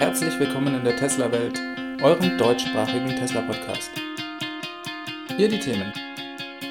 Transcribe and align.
Herzlich 0.00 0.40
willkommen 0.40 0.74
in 0.74 0.82
der 0.82 0.96
Tesla-Welt, 0.96 1.60
eurem 2.02 2.38
deutschsprachigen 2.38 3.16
Tesla-Podcast. 3.16 3.90
Hier 5.36 5.46
die 5.46 5.58
Themen. 5.58 5.92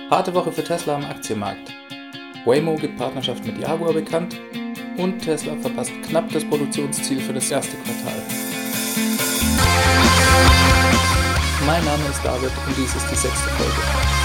Harte 0.10 0.34
Woche 0.34 0.52
für 0.52 0.64
Tesla 0.64 0.96
am 0.96 1.06
Aktienmarkt. 1.06 1.72
Waymo 2.44 2.76
gibt 2.76 2.98
Partnerschaft 2.98 3.46
mit 3.46 3.60
Jaguar 3.60 3.94
bekannt 3.94 4.36
und 4.98 5.20
Tesla 5.20 5.56
verpasst 5.58 5.92
knapp 6.08 6.28
das 6.32 6.44
Produktionsziel 6.44 7.20
für 7.20 7.34
das 7.34 7.52
erste 7.52 7.78
Quartal. 7.78 8.20
Mein 11.68 11.86
Name 11.86 12.10
ist 12.10 12.26
David 12.26 12.52
und 12.66 12.76
dies 12.76 12.96
ist 12.96 13.12
die 13.12 13.16
sechste 13.16 13.50
Folge. 13.50 14.19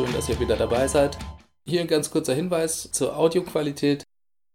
Schön, 0.00 0.14
dass 0.14 0.30
ihr 0.30 0.40
wieder 0.40 0.56
dabei 0.56 0.88
seid. 0.88 1.18
Hier 1.66 1.82
ein 1.82 1.86
ganz 1.86 2.10
kurzer 2.10 2.32
Hinweis 2.32 2.90
zur 2.90 3.18
Audioqualität. 3.18 4.02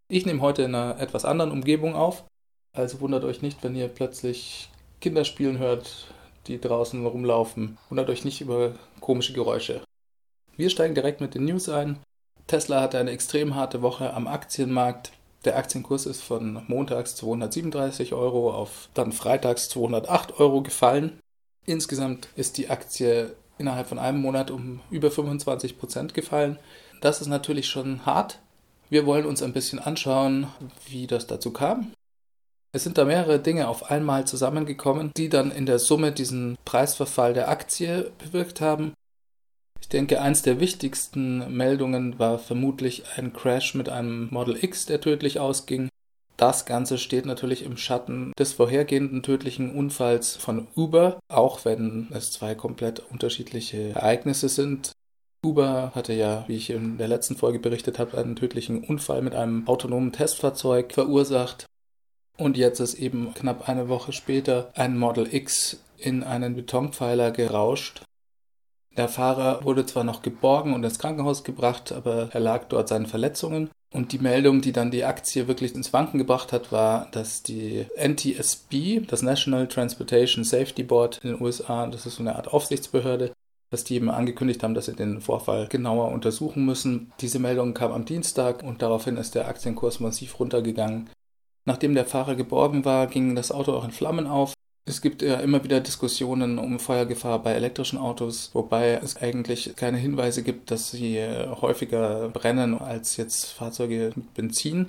Ich 0.08 0.26
nehme 0.26 0.40
heute 0.40 0.62
in 0.62 0.74
einer 0.74 0.98
etwas 0.98 1.24
anderen 1.24 1.52
Umgebung 1.52 1.94
auf. 1.94 2.24
Also 2.72 3.00
wundert 3.00 3.22
euch 3.22 3.42
nicht, 3.42 3.62
wenn 3.62 3.76
ihr 3.76 3.86
plötzlich 3.86 4.70
Kinder 5.00 5.24
spielen 5.24 5.58
hört, 5.58 6.08
die 6.48 6.60
draußen 6.60 7.06
rumlaufen. 7.06 7.78
Wundert 7.88 8.10
euch 8.10 8.24
nicht 8.24 8.40
über 8.40 8.74
komische 8.98 9.34
Geräusche. 9.34 9.82
Wir 10.56 10.68
steigen 10.68 10.96
direkt 10.96 11.20
mit 11.20 11.36
den 11.36 11.44
News 11.44 11.68
ein. 11.68 12.00
Tesla 12.48 12.80
hatte 12.80 12.98
eine 12.98 13.12
extrem 13.12 13.54
harte 13.54 13.82
Woche 13.82 14.14
am 14.14 14.26
Aktienmarkt. 14.26 15.12
Der 15.44 15.56
Aktienkurs 15.56 16.06
ist 16.06 16.22
von 16.22 16.64
montags 16.66 17.14
237 17.14 18.14
Euro 18.14 18.52
auf 18.52 18.88
dann 18.94 19.12
freitags 19.12 19.68
208 19.68 20.40
Euro 20.40 20.62
gefallen. 20.62 21.20
Insgesamt 21.66 22.30
ist 22.34 22.58
die 22.58 22.68
Aktie 22.68 23.36
innerhalb 23.58 23.88
von 23.88 23.98
einem 23.98 24.20
Monat 24.20 24.50
um 24.50 24.80
über 24.90 25.10
25 25.10 25.78
Prozent 25.78 26.14
gefallen. 26.14 26.58
Das 27.00 27.20
ist 27.20 27.28
natürlich 27.28 27.68
schon 27.68 28.04
hart. 28.06 28.38
Wir 28.88 29.06
wollen 29.06 29.26
uns 29.26 29.42
ein 29.42 29.52
bisschen 29.52 29.78
anschauen, 29.78 30.46
wie 30.88 31.06
das 31.06 31.26
dazu 31.26 31.52
kam. 31.52 31.92
Es 32.72 32.84
sind 32.84 32.98
da 32.98 33.04
mehrere 33.04 33.38
Dinge 33.38 33.68
auf 33.68 33.90
einmal 33.90 34.26
zusammengekommen, 34.26 35.10
die 35.16 35.28
dann 35.28 35.50
in 35.50 35.66
der 35.66 35.78
Summe 35.78 36.12
diesen 36.12 36.56
Preisverfall 36.64 37.32
der 37.32 37.48
Aktie 37.48 38.10
bewirkt 38.18 38.60
haben. 38.60 38.92
Ich 39.80 39.88
denke, 39.88 40.20
eins 40.20 40.42
der 40.42 40.60
wichtigsten 40.60 41.56
Meldungen 41.56 42.18
war 42.18 42.38
vermutlich 42.38 43.04
ein 43.16 43.32
Crash 43.32 43.74
mit 43.74 43.88
einem 43.88 44.28
Model 44.30 44.62
X, 44.62 44.86
der 44.86 45.00
tödlich 45.00 45.38
ausging. 45.38 45.88
Das 46.36 46.66
Ganze 46.66 46.98
steht 46.98 47.24
natürlich 47.24 47.62
im 47.62 47.78
Schatten 47.78 48.32
des 48.38 48.52
vorhergehenden 48.52 49.22
tödlichen 49.22 49.74
Unfalls 49.74 50.36
von 50.36 50.68
Uber, 50.76 51.18
auch 51.28 51.64
wenn 51.64 52.08
es 52.12 52.30
zwei 52.30 52.54
komplett 52.54 53.00
unterschiedliche 53.10 53.94
Ereignisse 53.94 54.50
sind. 54.50 54.92
Uber 55.42 55.92
hatte 55.94 56.12
ja, 56.12 56.44
wie 56.46 56.56
ich 56.56 56.70
in 56.70 56.98
der 56.98 57.08
letzten 57.08 57.36
Folge 57.36 57.58
berichtet 57.58 57.98
habe, 57.98 58.18
einen 58.18 58.36
tödlichen 58.36 58.84
Unfall 58.84 59.22
mit 59.22 59.34
einem 59.34 59.66
autonomen 59.66 60.12
Testfahrzeug 60.12 60.92
verursacht. 60.92 61.66
Und 62.36 62.58
jetzt 62.58 62.80
ist 62.80 62.94
eben 62.94 63.32
knapp 63.32 63.68
eine 63.68 63.88
Woche 63.88 64.12
später 64.12 64.70
ein 64.74 64.98
Model 64.98 65.32
X 65.32 65.80
in 65.96 66.22
einen 66.22 66.54
Betonpfeiler 66.54 67.30
gerauscht. 67.30 68.02
Der 68.98 69.08
Fahrer 69.08 69.64
wurde 69.64 69.86
zwar 69.86 70.04
noch 70.04 70.20
geborgen 70.20 70.74
und 70.74 70.84
ins 70.84 70.98
Krankenhaus 70.98 71.44
gebracht, 71.44 71.92
aber 71.92 72.28
er 72.32 72.40
lag 72.40 72.64
dort 72.68 72.88
seinen 72.88 73.06
Verletzungen. 73.06 73.70
Und 73.92 74.12
die 74.12 74.18
Meldung, 74.18 74.60
die 74.60 74.72
dann 74.72 74.90
die 74.90 75.04
Aktie 75.04 75.48
wirklich 75.48 75.74
ins 75.74 75.92
Wanken 75.92 76.18
gebracht 76.18 76.52
hat, 76.52 76.72
war, 76.72 77.08
dass 77.12 77.42
die 77.42 77.86
NTSB, 77.96 79.00
das 79.06 79.22
National 79.22 79.68
Transportation 79.68 80.44
Safety 80.44 80.82
Board 80.82 81.20
in 81.22 81.30
den 81.30 81.40
USA, 81.40 81.86
das 81.86 82.04
ist 82.04 82.16
so 82.16 82.22
eine 82.22 82.36
Art 82.36 82.52
Aufsichtsbehörde, 82.52 83.32
dass 83.70 83.84
die 83.84 83.94
eben 83.94 84.10
angekündigt 84.10 84.62
haben, 84.62 84.74
dass 84.74 84.86
sie 84.86 84.94
den 84.94 85.20
Vorfall 85.20 85.68
genauer 85.68 86.10
untersuchen 86.12 86.64
müssen. 86.64 87.12
Diese 87.20 87.38
Meldung 87.38 87.74
kam 87.74 87.92
am 87.92 88.04
Dienstag 88.04 88.62
und 88.62 88.82
daraufhin 88.82 89.16
ist 89.16 89.34
der 89.34 89.48
Aktienkurs 89.48 90.00
massiv 90.00 90.38
runtergegangen. 90.38 91.08
Nachdem 91.64 91.94
der 91.94 92.04
Fahrer 92.04 92.36
geborgen 92.36 92.84
war, 92.84 93.06
ging 93.06 93.34
das 93.34 93.50
Auto 93.50 93.72
auch 93.72 93.84
in 93.84 93.90
Flammen 93.90 94.26
auf. 94.26 94.54
Es 94.88 95.00
gibt 95.00 95.20
ja 95.20 95.40
immer 95.40 95.64
wieder 95.64 95.80
Diskussionen 95.80 96.60
um 96.60 96.78
Feuergefahr 96.78 97.42
bei 97.42 97.54
elektrischen 97.54 97.98
Autos, 97.98 98.50
wobei 98.52 98.92
es 98.92 99.16
eigentlich 99.16 99.74
keine 99.74 99.98
Hinweise 99.98 100.44
gibt, 100.44 100.70
dass 100.70 100.92
sie 100.92 101.20
häufiger 101.20 102.28
brennen 102.28 102.78
als 102.78 103.16
jetzt 103.16 103.46
Fahrzeuge 103.46 104.12
mit 104.14 104.34
Benzin. 104.34 104.86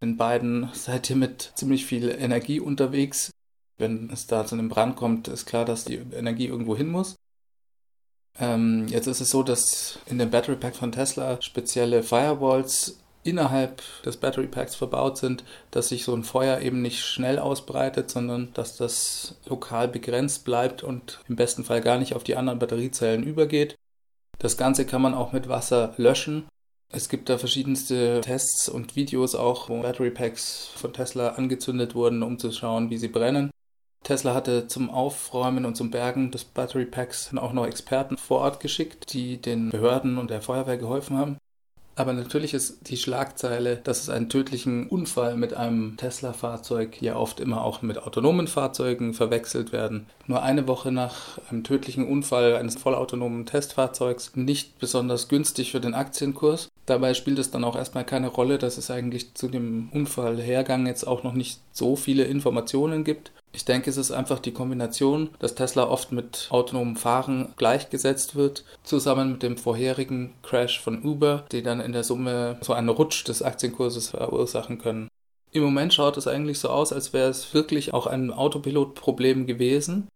In 0.00 0.16
beiden 0.16 0.70
seid 0.72 1.10
ihr 1.10 1.16
mit 1.16 1.52
ziemlich 1.56 1.84
viel 1.84 2.10
Energie 2.10 2.60
unterwegs. 2.60 3.32
Wenn 3.76 4.08
es 4.10 4.28
da 4.28 4.46
zu 4.46 4.54
einem 4.54 4.68
Brand 4.68 4.94
kommt, 4.94 5.26
ist 5.26 5.46
klar, 5.46 5.64
dass 5.64 5.84
die 5.84 5.96
Energie 5.96 6.46
irgendwo 6.46 6.76
hin 6.76 6.88
muss. 6.88 7.16
Ähm, 8.38 8.86
jetzt 8.86 9.08
ist 9.08 9.20
es 9.20 9.30
so, 9.30 9.42
dass 9.42 9.98
in 10.06 10.18
dem 10.18 10.30
Battery 10.30 10.54
Pack 10.54 10.76
von 10.76 10.92
Tesla 10.92 11.42
spezielle 11.42 12.04
Firewalls 12.04 12.99
innerhalb 13.22 13.82
des 14.04 14.16
Battery 14.16 14.46
Packs 14.46 14.74
verbaut 14.74 15.18
sind, 15.18 15.44
dass 15.70 15.88
sich 15.88 16.04
so 16.04 16.14
ein 16.14 16.24
Feuer 16.24 16.60
eben 16.60 16.82
nicht 16.82 17.00
schnell 17.00 17.38
ausbreitet, 17.38 18.10
sondern 18.10 18.52
dass 18.54 18.76
das 18.76 19.36
lokal 19.46 19.88
begrenzt 19.88 20.44
bleibt 20.44 20.82
und 20.82 21.20
im 21.28 21.36
besten 21.36 21.64
Fall 21.64 21.80
gar 21.80 21.98
nicht 21.98 22.14
auf 22.14 22.24
die 22.24 22.36
anderen 22.36 22.58
Batteriezellen 22.58 23.22
übergeht. 23.22 23.76
Das 24.38 24.56
Ganze 24.56 24.86
kann 24.86 25.02
man 25.02 25.14
auch 25.14 25.32
mit 25.32 25.48
Wasser 25.48 25.92
löschen. 25.98 26.48
Es 26.92 27.08
gibt 27.08 27.28
da 27.28 27.38
verschiedenste 27.38 28.20
Tests 28.22 28.68
und 28.68 28.96
Videos 28.96 29.34
auch, 29.34 29.68
wo 29.68 29.82
Battery 29.82 30.10
Packs 30.10 30.70
von 30.74 30.92
Tesla 30.92 31.30
angezündet 31.30 31.94
wurden, 31.94 32.22
um 32.22 32.38
zu 32.38 32.50
schauen, 32.50 32.90
wie 32.90 32.98
sie 32.98 33.08
brennen. 33.08 33.50
Tesla 34.02 34.34
hatte 34.34 34.66
zum 34.66 34.90
Aufräumen 34.90 35.66
und 35.66 35.76
zum 35.76 35.90
Bergen 35.90 36.30
des 36.30 36.44
Battery 36.44 36.86
Packs 36.86 37.36
auch 37.36 37.52
noch 37.52 37.66
Experten 37.66 38.16
vor 38.16 38.40
Ort 38.40 38.60
geschickt, 38.60 39.12
die 39.12 39.40
den 39.40 39.70
Behörden 39.70 40.16
und 40.16 40.30
der 40.30 40.40
Feuerwehr 40.40 40.78
geholfen 40.78 41.18
haben. 41.18 41.36
Aber 41.96 42.12
natürlich 42.12 42.54
ist 42.54 42.88
die 42.88 42.96
Schlagzeile, 42.96 43.76
dass 43.76 44.00
es 44.00 44.08
einen 44.08 44.28
tödlichen 44.28 44.88
Unfall 44.88 45.36
mit 45.36 45.54
einem 45.54 45.96
Tesla-Fahrzeug 45.96 47.02
ja 47.02 47.16
oft 47.16 47.40
immer 47.40 47.62
auch 47.62 47.82
mit 47.82 47.98
autonomen 47.98 48.46
Fahrzeugen 48.46 49.12
verwechselt 49.12 49.72
werden. 49.72 50.06
Nur 50.26 50.42
eine 50.42 50.66
Woche 50.66 50.92
nach 50.92 51.38
einem 51.50 51.62
tödlichen 51.62 52.06
Unfall 52.06 52.56
eines 52.56 52.76
vollautonomen 52.76 53.44
Testfahrzeugs 53.44 54.32
nicht 54.34 54.78
besonders 54.78 55.28
günstig 55.28 55.72
für 55.72 55.80
den 55.80 55.94
Aktienkurs. 55.94 56.68
Dabei 56.86 57.14
spielt 57.14 57.38
es 57.38 57.50
dann 57.50 57.64
auch 57.64 57.76
erstmal 57.76 58.04
keine 58.04 58.28
Rolle, 58.28 58.58
dass 58.58 58.78
es 58.78 58.90
eigentlich 58.90 59.34
zu 59.34 59.48
dem 59.48 59.90
Unfallhergang 59.92 60.86
jetzt 60.86 61.06
auch 61.06 61.22
noch 61.22 61.34
nicht 61.34 61.60
so 61.72 61.96
viele 61.96 62.24
Informationen 62.24 63.04
gibt. 63.04 63.32
Ich 63.52 63.64
denke, 63.64 63.90
es 63.90 63.96
ist 63.96 64.12
einfach 64.12 64.38
die 64.38 64.52
Kombination, 64.52 65.30
dass 65.40 65.54
Tesla 65.54 65.88
oft 65.88 66.12
mit 66.12 66.48
autonomem 66.50 66.96
Fahren 66.96 67.52
gleichgesetzt 67.56 68.36
wird, 68.36 68.64
zusammen 68.84 69.32
mit 69.32 69.42
dem 69.42 69.56
vorherigen 69.56 70.34
Crash 70.42 70.80
von 70.80 71.02
Uber, 71.02 71.44
die 71.50 71.62
dann 71.62 71.80
in 71.80 71.92
der 71.92 72.04
Summe 72.04 72.58
so 72.60 72.72
einen 72.72 72.88
Rutsch 72.88 73.26
des 73.26 73.42
Aktienkurses 73.42 74.10
verursachen 74.10 74.78
können. 74.78 75.08
Im 75.52 75.64
Moment 75.64 75.92
schaut 75.92 76.16
es 76.16 76.28
eigentlich 76.28 76.60
so 76.60 76.68
aus, 76.68 76.92
als 76.92 77.12
wäre 77.12 77.28
es 77.28 77.52
wirklich 77.52 77.92
auch 77.92 78.06
ein 78.06 78.30
Autopilot-Problem 78.30 79.46
gewesen. 79.46 80.06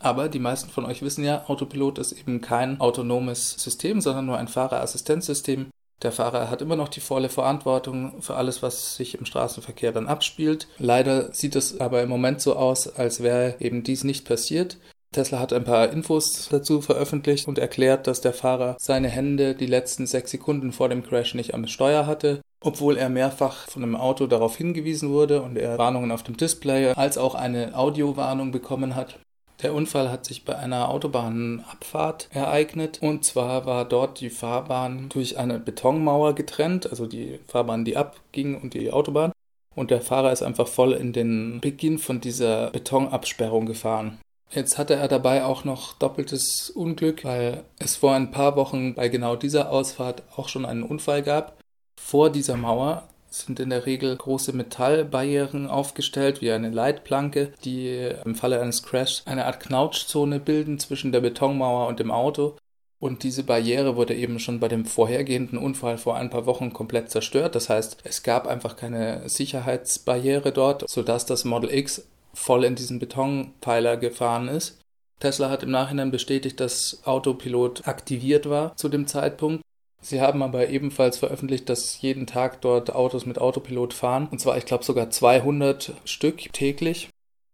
Aber 0.00 0.28
die 0.28 0.40
meisten 0.40 0.68
von 0.68 0.84
euch 0.84 1.02
wissen 1.02 1.24
ja, 1.24 1.44
Autopilot 1.46 1.98
ist 1.98 2.10
eben 2.10 2.40
kein 2.40 2.80
autonomes 2.80 3.52
System, 3.52 4.00
sondern 4.00 4.26
nur 4.26 4.38
ein 4.38 4.48
Fahrerassistenzsystem, 4.48 5.70
der 6.02 6.12
Fahrer 6.12 6.50
hat 6.50 6.62
immer 6.62 6.76
noch 6.76 6.88
die 6.88 7.00
volle 7.00 7.28
Verantwortung 7.28 8.20
für 8.20 8.34
alles, 8.34 8.62
was 8.62 8.96
sich 8.96 9.18
im 9.18 9.24
Straßenverkehr 9.24 9.92
dann 9.92 10.06
abspielt. 10.06 10.68
Leider 10.78 11.32
sieht 11.32 11.56
es 11.56 11.80
aber 11.80 12.02
im 12.02 12.08
Moment 12.08 12.40
so 12.40 12.56
aus, 12.56 12.88
als 12.88 13.22
wäre 13.22 13.56
eben 13.60 13.82
dies 13.82 14.04
nicht 14.04 14.26
passiert. 14.26 14.78
Tesla 15.12 15.40
hat 15.40 15.52
ein 15.52 15.64
paar 15.64 15.90
Infos 15.90 16.48
dazu 16.50 16.80
veröffentlicht 16.80 17.46
und 17.46 17.58
erklärt, 17.58 18.06
dass 18.06 18.22
der 18.22 18.32
Fahrer 18.32 18.76
seine 18.80 19.08
Hände 19.08 19.54
die 19.54 19.66
letzten 19.66 20.06
sechs 20.06 20.30
Sekunden 20.30 20.72
vor 20.72 20.88
dem 20.88 21.02
Crash 21.02 21.34
nicht 21.34 21.52
am 21.52 21.66
Steuer 21.66 22.06
hatte, 22.06 22.40
obwohl 22.62 22.96
er 22.96 23.10
mehrfach 23.10 23.68
von 23.68 23.82
einem 23.82 23.96
Auto 23.96 24.26
darauf 24.26 24.56
hingewiesen 24.56 25.10
wurde 25.10 25.42
und 25.42 25.56
er 25.56 25.76
Warnungen 25.76 26.12
auf 26.12 26.22
dem 26.22 26.38
Display 26.38 26.92
als 26.92 27.18
auch 27.18 27.34
eine 27.34 27.76
Audiowarnung 27.76 28.52
bekommen 28.52 28.94
hat. 28.94 29.18
Der 29.62 29.74
Unfall 29.74 30.10
hat 30.10 30.24
sich 30.24 30.44
bei 30.44 30.56
einer 30.56 30.88
Autobahnabfahrt 30.88 32.28
ereignet 32.32 32.98
und 33.00 33.24
zwar 33.24 33.64
war 33.64 33.84
dort 33.84 34.20
die 34.20 34.30
Fahrbahn 34.30 35.08
durch 35.08 35.38
eine 35.38 35.60
Betonmauer 35.60 36.34
getrennt, 36.34 36.90
also 36.90 37.06
die 37.06 37.38
Fahrbahn, 37.46 37.84
die 37.84 37.96
abging 37.96 38.60
und 38.60 38.74
die 38.74 38.90
Autobahn. 38.90 39.30
Und 39.74 39.90
der 39.90 40.00
Fahrer 40.00 40.32
ist 40.32 40.42
einfach 40.42 40.66
voll 40.66 40.92
in 40.92 41.12
den 41.12 41.60
Beginn 41.60 41.98
von 41.98 42.20
dieser 42.20 42.70
Betonabsperrung 42.70 43.66
gefahren. 43.66 44.18
Jetzt 44.50 44.76
hatte 44.76 44.94
er 44.94 45.08
dabei 45.08 45.44
auch 45.44 45.64
noch 45.64 45.94
doppeltes 45.94 46.68
Unglück, 46.70 47.24
weil 47.24 47.62
es 47.78 47.96
vor 47.96 48.14
ein 48.14 48.30
paar 48.32 48.56
Wochen 48.56 48.94
bei 48.94 49.08
genau 49.08 49.36
dieser 49.36 49.70
Ausfahrt 49.70 50.24
auch 50.36 50.48
schon 50.48 50.66
einen 50.66 50.82
Unfall 50.82 51.22
gab. 51.22 51.56
Vor 51.98 52.30
dieser 52.30 52.56
Mauer 52.56 53.08
sind 53.32 53.60
in 53.60 53.70
der 53.70 53.86
Regel 53.86 54.16
große 54.16 54.52
Metallbarrieren 54.52 55.66
aufgestellt, 55.66 56.40
wie 56.40 56.52
eine 56.52 56.70
Leitplanke, 56.70 57.52
die 57.64 58.10
im 58.24 58.34
Falle 58.34 58.60
eines 58.60 58.82
Crashs 58.82 59.22
eine 59.26 59.46
Art 59.46 59.60
Knautschzone 59.60 60.38
bilden 60.38 60.78
zwischen 60.78 61.12
der 61.12 61.20
Betonmauer 61.20 61.88
und 61.88 61.98
dem 61.98 62.10
Auto. 62.10 62.56
Und 63.00 63.24
diese 63.24 63.42
Barriere 63.42 63.96
wurde 63.96 64.14
eben 64.14 64.38
schon 64.38 64.60
bei 64.60 64.68
dem 64.68 64.84
vorhergehenden 64.84 65.58
Unfall 65.58 65.98
vor 65.98 66.16
ein 66.16 66.30
paar 66.30 66.46
Wochen 66.46 66.72
komplett 66.72 67.10
zerstört. 67.10 67.56
Das 67.56 67.68
heißt, 67.68 67.96
es 68.04 68.22
gab 68.22 68.46
einfach 68.46 68.76
keine 68.76 69.28
Sicherheitsbarriere 69.28 70.52
dort, 70.52 70.88
sodass 70.88 71.26
das 71.26 71.44
Model 71.44 71.74
X 71.74 72.06
voll 72.32 72.64
in 72.64 72.76
diesen 72.76 72.98
Betonpfeiler 72.98 73.96
gefahren 73.96 74.46
ist. 74.46 74.78
Tesla 75.18 75.50
hat 75.50 75.62
im 75.62 75.70
Nachhinein 75.70 76.10
bestätigt, 76.10 76.60
dass 76.60 77.00
Autopilot 77.04 77.88
aktiviert 77.88 78.48
war 78.48 78.76
zu 78.76 78.88
dem 78.88 79.06
Zeitpunkt. 79.06 79.62
Sie 80.04 80.20
haben 80.20 80.42
aber 80.42 80.68
ebenfalls 80.68 81.16
veröffentlicht, 81.16 81.68
dass 81.68 82.02
jeden 82.02 82.26
Tag 82.26 82.60
dort 82.60 82.92
Autos 82.92 83.24
mit 83.24 83.38
Autopilot 83.38 83.94
fahren. 83.94 84.28
Und 84.30 84.40
zwar, 84.40 84.58
ich 84.58 84.66
glaube, 84.66 84.84
sogar 84.84 85.10
200 85.10 85.92
Stück 86.04 86.52
täglich. 86.52 87.08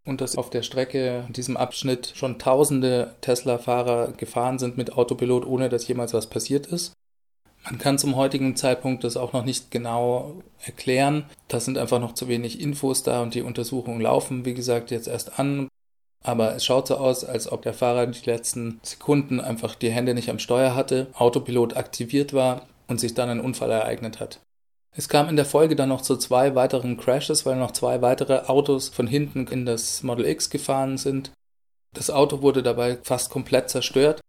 Und 0.05 0.21
dass 0.21 0.35
auf 0.35 0.49
der 0.49 0.63
Strecke 0.63 1.25
in 1.27 1.33
diesem 1.33 1.55
Abschnitt 1.55 2.13
schon 2.15 2.39
tausende 2.39 3.13
Tesla-Fahrer 3.21 4.13
gefahren 4.13 4.57
sind 4.57 4.77
mit 4.77 4.93
Autopilot, 4.93 5.45
ohne 5.45 5.69
dass 5.69 5.87
jemals 5.87 6.13
was 6.13 6.27
passiert 6.27 6.65
ist. 6.65 6.93
Man 7.65 7.77
kann 7.77 7.99
zum 7.99 8.15
heutigen 8.15 8.55
Zeitpunkt 8.55 9.03
das 9.03 9.17
auch 9.17 9.33
noch 9.33 9.45
nicht 9.45 9.69
genau 9.69 10.41
erklären. 10.63 11.25
Da 11.47 11.59
sind 11.59 11.77
einfach 11.77 11.99
noch 11.99 12.13
zu 12.13 12.27
wenig 12.27 12.59
Infos 12.59 13.03
da 13.03 13.21
und 13.21 13.35
die 13.35 13.43
Untersuchungen 13.43 14.01
laufen, 14.01 14.45
wie 14.45 14.55
gesagt, 14.55 14.89
jetzt 14.89 15.07
erst 15.07 15.37
an. 15.37 15.67
Aber 16.23 16.55
es 16.55 16.65
schaut 16.65 16.87
so 16.87 16.97
aus, 16.97 17.23
als 17.23 17.51
ob 17.51 17.61
der 17.61 17.73
Fahrer 17.73 18.05
die 18.07 18.25
letzten 18.25 18.79
Sekunden 18.83 19.39
einfach 19.39 19.75
die 19.75 19.91
Hände 19.91 20.13
nicht 20.13 20.29
am 20.29 20.39
Steuer 20.39 20.75
hatte, 20.75 21.07
Autopilot 21.13 21.77
aktiviert 21.77 22.33
war 22.33 22.67
und 22.87 22.99
sich 22.99 23.13
dann 23.13 23.29
ein 23.29 23.39
Unfall 23.39 23.71
ereignet 23.71 24.19
hat. 24.19 24.41
Es 24.91 25.07
kam 25.07 25.29
in 25.29 25.35
der 25.35 25.45
Folge 25.45 25.75
dann 25.75 25.89
noch 25.89 26.01
zu 26.01 26.17
zwei 26.17 26.55
weiteren 26.55 26.97
Crashes, 26.97 27.45
weil 27.45 27.55
noch 27.55 27.71
zwei 27.71 28.01
weitere 28.01 28.47
Autos 28.47 28.89
von 28.89 29.07
hinten 29.07 29.47
in 29.47 29.65
das 29.65 30.03
Model 30.03 30.25
X 30.25 30.49
gefahren 30.49 30.97
sind. 30.97 31.31
Das 31.93 32.09
Auto 32.09 32.41
wurde 32.41 32.63
dabei 32.63 32.97
fast 33.03 33.29
komplett 33.29 33.69
zerstört. 33.69 34.19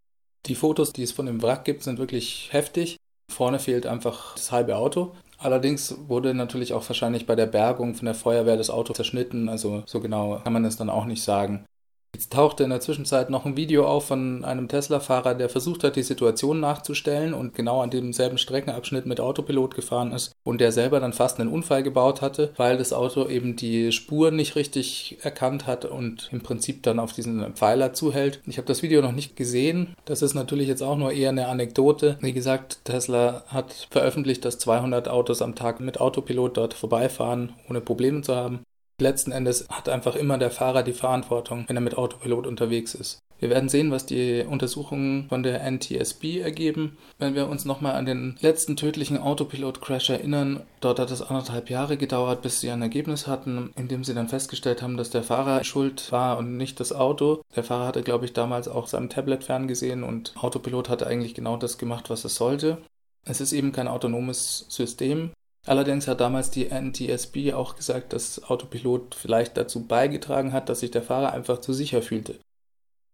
Die 0.45 0.55
Fotos, 0.55 0.93
die 0.93 1.03
es 1.03 1.11
von 1.11 1.25
dem 1.25 1.41
Wrack 1.41 1.65
gibt, 1.65 1.83
sind 1.83 1.99
wirklich 1.99 2.49
heftig. 2.51 2.97
Vorne 3.31 3.59
fehlt 3.59 3.85
einfach 3.85 4.35
das 4.35 4.51
halbe 4.51 4.75
Auto. 4.77 5.13
Allerdings 5.37 5.95
wurde 6.07 6.33
natürlich 6.33 6.73
auch 6.73 6.87
wahrscheinlich 6.87 7.25
bei 7.25 7.35
der 7.35 7.47
Bergung 7.47 7.95
von 7.95 8.05
der 8.05 8.15
Feuerwehr 8.15 8.57
das 8.57 8.69
Auto 8.69 8.93
zerschnitten. 8.93 9.49
Also 9.49 9.83
so 9.85 9.99
genau 9.99 10.39
kann 10.43 10.53
man 10.53 10.65
es 10.65 10.77
dann 10.77 10.89
auch 10.89 11.05
nicht 11.05 11.23
sagen. 11.23 11.65
Jetzt 12.13 12.33
tauchte 12.33 12.63
in 12.63 12.69
der 12.69 12.81
Zwischenzeit 12.81 13.29
noch 13.29 13.45
ein 13.45 13.55
Video 13.55 13.87
auf 13.87 14.07
von 14.07 14.43
einem 14.43 14.67
Tesla-Fahrer, 14.67 15.33
der 15.33 15.47
versucht 15.47 15.83
hat, 15.83 15.95
die 15.95 16.03
Situation 16.03 16.59
nachzustellen 16.59 17.33
und 17.33 17.55
genau 17.55 17.81
an 17.81 17.89
demselben 17.89 18.37
Streckenabschnitt 18.37 19.05
mit 19.05 19.21
Autopilot 19.21 19.75
gefahren 19.75 20.11
ist 20.11 20.33
und 20.43 20.59
der 20.59 20.73
selber 20.73 20.99
dann 20.99 21.13
fast 21.13 21.39
einen 21.39 21.49
Unfall 21.49 21.83
gebaut 21.83 22.21
hatte, 22.21 22.51
weil 22.57 22.77
das 22.77 22.91
Auto 22.91 23.27
eben 23.29 23.55
die 23.55 23.93
Spur 23.93 24.31
nicht 24.31 24.55
richtig 24.55 25.19
erkannt 25.21 25.67
hat 25.67 25.85
und 25.85 26.29
im 26.33 26.41
Prinzip 26.41 26.83
dann 26.83 26.99
auf 26.99 27.13
diesen 27.13 27.53
Pfeiler 27.53 27.93
zuhält. 27.93 28.41
Ich 28.45 28.57
habe 28.57 28.67
das 28.67 28.83
Video 28.83 29.01
noch 29.01 29.13
nicht 29.13 29.37
gesehen. 29.37 29.95
Das 30.05 30.21
ist 30.21 30.33
natürlich 30.33 30.67
jetzt 30.67 30.83
auch 30.83 30.97
nur 30.97 31.13
eher 31.13 31.29
eine 31.29 31.47
Anekdote. 31.47 32.17
Wie 32.19 32.33
gesagt, 32.33 32.81
Tesla 32.83 33.45
hat 33.47 33.87
veröffentlicht, 33.89 34.43
dass 34.43 34.59
200 34.59 35.07
Autos 35.07 35.41
am 35.41 35.55
Tag 35.55 35.79
mit 35.79 36.01
Autopilot 36.01 36.57
dort 36.57 36.73
vorbeifahren, 36.73 37.53
ohne 37.69 37.79
Probleme 37.79 38.21
zu 38.21 38.35
haben. 38.35 38.59
Letzten 39.01 39.31
Endes 39.31 39.67
hat 39.69 39.89
einfach 39.89 40.15
immer 40.15 40.37
der 40.37 40.51
Fahrer 40.51 40.83
die 40.83 40.93
Verantwortung, 40.93 41.65
wenn 41.67 41.75
er 41.75 41.81
mit 41.81 41.97
Autopilot 41.97 42.45
unterwegs 42.45 42.93
ist. 42.93 43.17
Wir 43.39 43.49
werden 43.49 43.67
sehen, 43.67 43.89
was 43.89 44.05
die 44.05 44.45
Untersuchungen 44.47 45.27
von 45.27 45.41
der 45.41 45.63
NTSB 45.63 46.39
ergeben. 46.39 46.99
Wenn 47.17 47.33
wir 47.33 47.49
uns 47.49 47.65
nochmal 47.65 47.95
an 47.95 48.05
den 48.05 48.37
letzten 48.41 48.75
tödlichen 48.75 49.17
Autopilot-Crash 49.17 50.11
erinnern, 50.11 50.61
dort 50.81 50.99
hat 50.99 51.09
es 51.09 51.23
anderthalb 51.23 51.71
Jahre 51.71 51.97
gedauert, 51.97 52.43
bis 52.43 52.61
sie 52.61 52.69
ein 52.69 52.83
Ergebnis 52.83 53.25
hatten, 53.25 53.73
in 53.75 53.87
dem 53.87 54.03
sie 54.03 54.13
dann 54.13 54.29
festgestellt 54.29 54.83
haben, 54.83 54.97
dass 54.97 55.09
der 55.09 55.23
Fahrer 55.23 55.63
schuld 55.63 56.11
war 56.11 56.37
und 56.37 56.57
nicht 56.57 56.79
das 56.79 56.93
Auto. 56.93 57.41
Der 57.55 57.63
Fahrer 57.63 57.87
hatte, 57.87 58.03
glaube 58.03 58.25
ich, 58.25 58.33
damals 58.33 58.67
auch 58.67 58.85
sein 58.85 59.09
Tablet 59.09 59.43
ferngesehen 59.43 60.03
und 60.03 60.35
Autopilot 60.37 60.89
hatte 60.89 61.07
eigentlich 61.07 61.33
genau 61.33 61.57
das 61.57 61.79
gemacht, 61.79 62.11
was 62.11 62.23
es 62.23 62.35
sollte. 62.35 62.77
Es 63.25 63.41
ist 63.41 63.53
eben 63.53 63.71
kein 63.71 63.87
autonomes 63.87 64.67
System. 64.69 65.31
Allerdings 65.67 66.07
hat 66.07 66.21
damals 66.21 66.49
die 66.49 66.69
NTSB 66.69 67.53
auch 67.53 67.75
gesagt, 67.75 68.13
dass 68.13 68.43
Autopilot 68.43 69.13
vielleicht 69.13 69.57
dazu 69.57 69.85
beigetragen 69.85 70.53
hat, 70.53 70.69
dass 70.69 70.79
sich 70.79 70.91
der 70.91 71.03
Fahrer 71.03 71.33
einfach 71.33 71.59
zu 71.59 71.71
sicher 71.73 72.01
fühlte. 72.01 72.39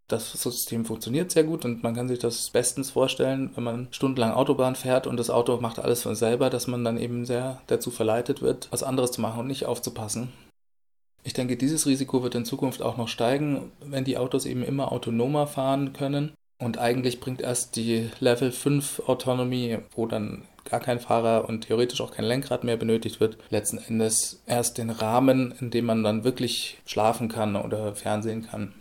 Das 0.07 0.31
System 0.31 0.85
funktioniert 0.85 1.31
sehr 1.31 1.43
gut 1.43 1.65
und 1.65 1.83
man 1.83 1.93
kann 1.93 2.07
sich 2.07 2.19
das 2.19 2.49
bestens 2.49 2.91
vorstellen, 2.91 3.51
wenn 3.55 3.65
man 3.65 3.87
stundenlang 3.91 4.31
Autobahn 4.31 4.75
fährt 4.75 5.05
und 5.05 5.17
das 5.17 5.29
Auto 5.29 5.57
macht 5.57 5.79
alles 5.79 6.01
von 6.01 6.15
selber, 6.15 6.49
dass 6.49 6.67
man 6.67 6.85
dann 6.85 6.97
eben 6.97 7.25
sehr 7.25 7.61
dazu 7.67 7.91
verleitet 7.91 8.41
wird, 8.41 8.69
was 8.71 8.83
anderes 8.83 9.11
zu 9.11 9.19
machen 9.19 9.41
und 9.41 9.47
nicht 9.47 9.65
aufzupassen. 9.65 10.31
Ich 11.25 11.33
denke, 11.33 11.57
dieses 11.57 11.85
Risiko 11.85 12.23
wird 12.23 12.35
in 12.35 12.45
Zukunft 12.45 12.81
auch 12.81 12.95
noch 12.95 13.09
steigen, 13.09 13.73
wenn 13.81 14.05
die 14.05 14.17
Autos 14.17 14.45
eben 14.45 14.63
immer 14.63 14.93
autonomer 14.93 15.45
fahren 15.45 15.91
können. 15.91 16.31
Und 16.57 16.77
eigentlich 16.77 17.19
bringt 17.19 17.41
erst 17.41 17.75
die 17.75 18.09
Level 18.21 18.53
5 18.53 19.03
Autonomie, 19.07 19.79
wo 19.91 20.05
dann 20.05 20.43
gar 20.69 20.79
kein 20.79 20.99
Fahrer 20.99 21.47
und 21.47 21.61
theoretisch 21.61 22.01
auch 22.01 22.11
kein 22.11 22.25
Lenkrad 22.25 22.63
mehr 22.63 22.77
benötigt 22.77 23.19
wird, 23.19 23.37
letzten 23.49 23.77
Endes 23.77 24.41
erst 24.45 24.77
den 24.77 24.89
Rahmen, 24.89 25.53
in 25.59 25.71
dem 25.71 25.85
man 25.85 26.03
dann 26.03 26.23
wirklich 26.23 26.77
schlafen 26.85 27.29
kann 27.29 27.55
oder 27.55 27.95
Fernsehen 27.95 28.47
kann. 28.47 28.73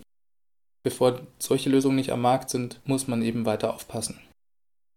Bevor 0.82 1.20
solche 1.38 1.70
Lösungen 1.70 1.96
nicht 1.96 2.12
am 2.12 2.20
Markt 2.20 2.50
sind, 2.50 2.80
muss 2.84 3.08
man 3.08 3.22
eben 3.22 3.44
weiter 3.44 3.74
aufpassen. 3.74 4.20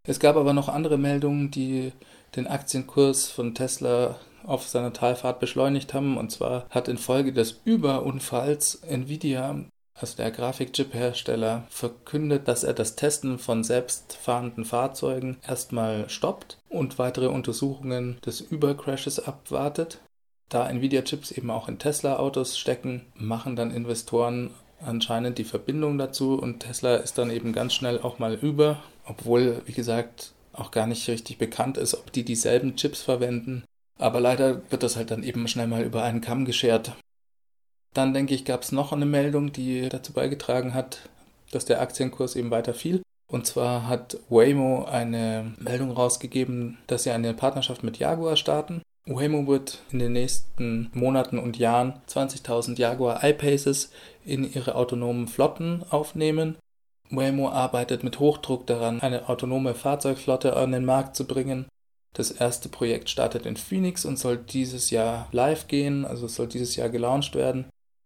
Es 0.08 0.20
gab 0.20 0.36
aber 0.36 0.54
noch 0.54 0.70
andere 0.70 0.98
Meldungen, 0.98 1.52
die 1.52 1.92
den 2.36 2.48
Aktienkurs 2.48 3.30
von 3.30 3.56
Tesla 3.56 4.20
auf 4.44 4.68
seiner 4.68 4.94
Talfahrt 4.94 5.40
beschleunigt 5.40 5.94
haben. 5.94 6.18
Und 6.18 6.32
zwar 6.32 6.66
hat 6.70 6.88
infolge 6.88 7.34
des 7.34 7.62
Überunfalls 7.66 8.84
Nvidia 8.84 9.66
also 10.00 10.18
der 10.18 10.32
Grafikchip-Hersteller, 10.32 11.64
verkündet, 11.70 12.48
dass 12.48 12.64
er 12.64 12.74
das 12.74 12.96
Testen 12.96 13.40
von 13.40 13.64
selbstfahrenden 13.64 14.66
Fahrzeugen 14.66 15.38
erstmal 15.48 16.10
stoppt 16.10 16.58
und 16.70 17.00
weitere 17.00 17.28
Untersuchungen 17.28 18.18
des 18.26 18.42
Übercrashes 18.42 19.20
abwartet. 19.20 20.00
Da 20.50 20.68
Nvidia-Chips 20.68 21.32
eben 21.32 21.52
auch 21.52 21.68
in 21.68 21.80
Tesla-Autos 21.80 22.58
stecken, 22.58 23.06
machen 23.16 23.56
dann 23.56 23.72
Investoren 23.72 24.52
anscheinend 24.82 25.38
die 25.38 25.44
Verbindung 25.44 25.98
dazu 25.98 26.40
und 26.40 26.62
Tesla 26.62 26.96
ist 26.96 27.18
dann 27.18 27.32
eben 27.32 27.54
ganz 27.54 27.74
schnell 27.74 28.00
auch 28.00 28.20
mal 28.20 28.36
über, 28.36 28.82
obwohl, 29.06 29.62
wie 29.66 29.74
gesagt, 29.74 30.32
auch 30.54 30.72
gar 30.72 30.88
nicht 30.88 31.08
richtig 31.08 31.38
bekannt 31.38 31.78
ist, 31.78 31.94
ob 31.94 32.12
die 32.12 32.24
dieselben 32.24 32.76
Chips 32.76 33.02
verwenden. 33.02 33.64
Aber 33.98 34.20
leider 34.20 34.62
wird 34.72 34.84
das 34.84 34.96
halt 34.96 35.12
dann 35.12 35.24
eben 35.24 35.48
schnell 35.48 35.68
mal 35.68 35.84
über 35.84 36.04
einen 36.04 36.22
Kamm 36.22 36.46
geschert. 36.46 36.94
Dann 37.94 38.14
denke 38.14 38.36
ich, 38.36 38.46
gab 38.46 38.62
es 38.62 38.72
noch 38.72 38.94
eine 38.94 39.06
Meldung, 39.06 39.52
die 39.52 39.90
dazu 39.90 40.14
beigetragen 40.14 40.74
hat, 40.74 41.10
dass 41.52 41.66
der 41.66 41.82
Aktienkurs 41.82 42.36
eben 42.36 42.52
weiter 42.52 42.74
fiel. 42.74 43.02
Und 43.28 43.46
zwar 43.46 43.88
hat 43.88 44.18
Waymo 44.30 44.86
eine 44.86 45.54
Meldung 45.60 45.92
rausgegeben, 45.92 46.78
dass 46.88 47.04
sie 47.04 47.12
eine 47.12 47.34
Partnerschaft 47.34 47.84
mit 47.84 47.98
Jaguar 48.00 48.36
starten. 48.36 48.82
Waymo 49.06 49.48
wird 49.48 49.80
in 49.92 50.00
den 50.00 50.14
nächsten 50.14 50.92
Monaten 50.94 51.40
und 51.40 51.58
Jahren 51.58 51.94
20.000 52.08 52.78
Jaguar 52.78 53.24
I-Paces 53.24 53.92
in 54.26 54.52
ihre 54.52 54.76
autonomen 54.76 55.28
Flotten 55.28 55.84
aufnehmen. 55.90 56.58
Waymo 57.10 57.50
arbeitet 57.50 58.04
mit 58.04 58.20
Hochdruck 58.20 58.68
daran, 58.68 59.00
eine 59.02 59.30
autonome 59.30 59.74
Fahrzeugflotte 59.74 60.56
an 60.56 60.72
den 60.72 60.86
Markt 60.86 61.16
zu 61.16 61.26
bringen. 61.26 61.66
Das 62.14 62.32
erste 62.32 62.70
Projekt 62.70 63.10
startet 63.10 63.46
in 63.46 63.58
Phoenix 63.58 64.06
und 64.06 64.18
soll 64.18 64.38
dieses 64.38 64.90
Jahr 64.90 65.28
live 65.32 65.68
gehen, 65.68 66.06
also 66.06 66.28
soll 66.28 66.48
dieses 66.48 66.76
Jahr 66.76 66.90
gelauncht 66.90 67.36
werden. 67.36 67.66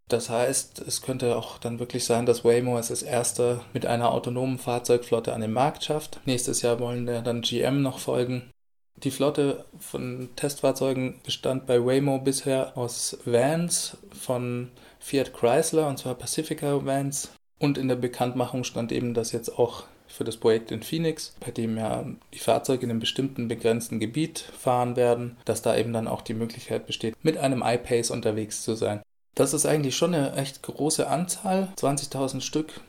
Das 0.10 0.29
heißt, 0.29 0.79
es 0.79 1.01
könnte 1.01 1.36
auch 1.36 1.57
dann 1.57 1.79
wirklich 1.79 2.05
sein, 2.05 2.25
dass 2.25 2.43
Waymo 2.43 2.77
es 2.77 2.91
als 2.91 3.03
erster 3.03 3.63
mit 3.74 3.86
einer 3.86 4.12
autonomen 4.12 4.60
Fahrzeugflotte 4.60 5.33
an 5.33 5.41
den 5.41 5.53
Markt 5.53 5.83
schafft. 5.83 6.19
Nächstes 6.25 6.62
Jahr 6.62 6.79
wollen 6.79 7.05
dann 7.05 7.41
GM 7.41 7.81
noch 7.81 8.00
folgen. 8.00 8.51
Die 8.98 9.12
Flotte 9.12 9.65
von 9.79 10.29
Testfahrzeugen 10.36 11.19
bestand 11.24 11.65
bei 11.65 11.83
Waymo 11.83 12.19
bisher 12.19 12.77
aus 12.77 13.17
Vans 13.25 13.98
von 14.12 14.72
Fiat 15.00 15.33
Chrysler, 15.33 15.88
und 15.88 15.98
zwar 15.98 16.15
Pacifica 16.15 16.86
Vans. 16.86 17.31
Und 17.60 17.77
in 17.77 17.88
der 17.88 17.95
Bekanntmachung 17.95 18.63
stand 18.63 18.91
eben, 18.91 19.13
dass 19.13 19.31
jetzt 19.31 19.57
auch 19.57 19.83
für 20.07 20.24
das 20.24 20.38
Projekt 20.38 20.72
in 20.72 20.83
Phoenix, 20.83 21.33
bei 21.39 21.51
dem 21.51 21.77
ja 21.77 22.05
die 22.33 22.39
Fahrzeuge 22.39 22.83
in 22.83 22.91
einem 22.91 23.00
bestimmten 23.00 23.48
begrenzten 23.48 24.00
Gebiet 24.00 24.39
fahren 24.39 24.95
werden, 24.95 25.38
dass 25.45 25.63
da 25.63 25.75
eben 25.75 25.91
dann 25.91 26.07
auch 26.07 26.22
die 26.22 26.36
Möglichkeit 26.36 26.86
besteht, 26.86 27.15
mit 27.24 27.38
einem 27.38 27.63
iPace 27.65 28.12
unterwegs 28.12 28.63
zu 28.63 28.75
sein. 28.75 29.01
Das 29.35 29.53
ist 29.53 29.65
eigentlich 29.65 29.97
schon 29.97 30.13
eine 30.13 30.35
echt 30.35 30.61
große 30.61 31.07
Anzahl. 31.07 31.69
20.000 31.77 32.41
Stück 32.41 32.81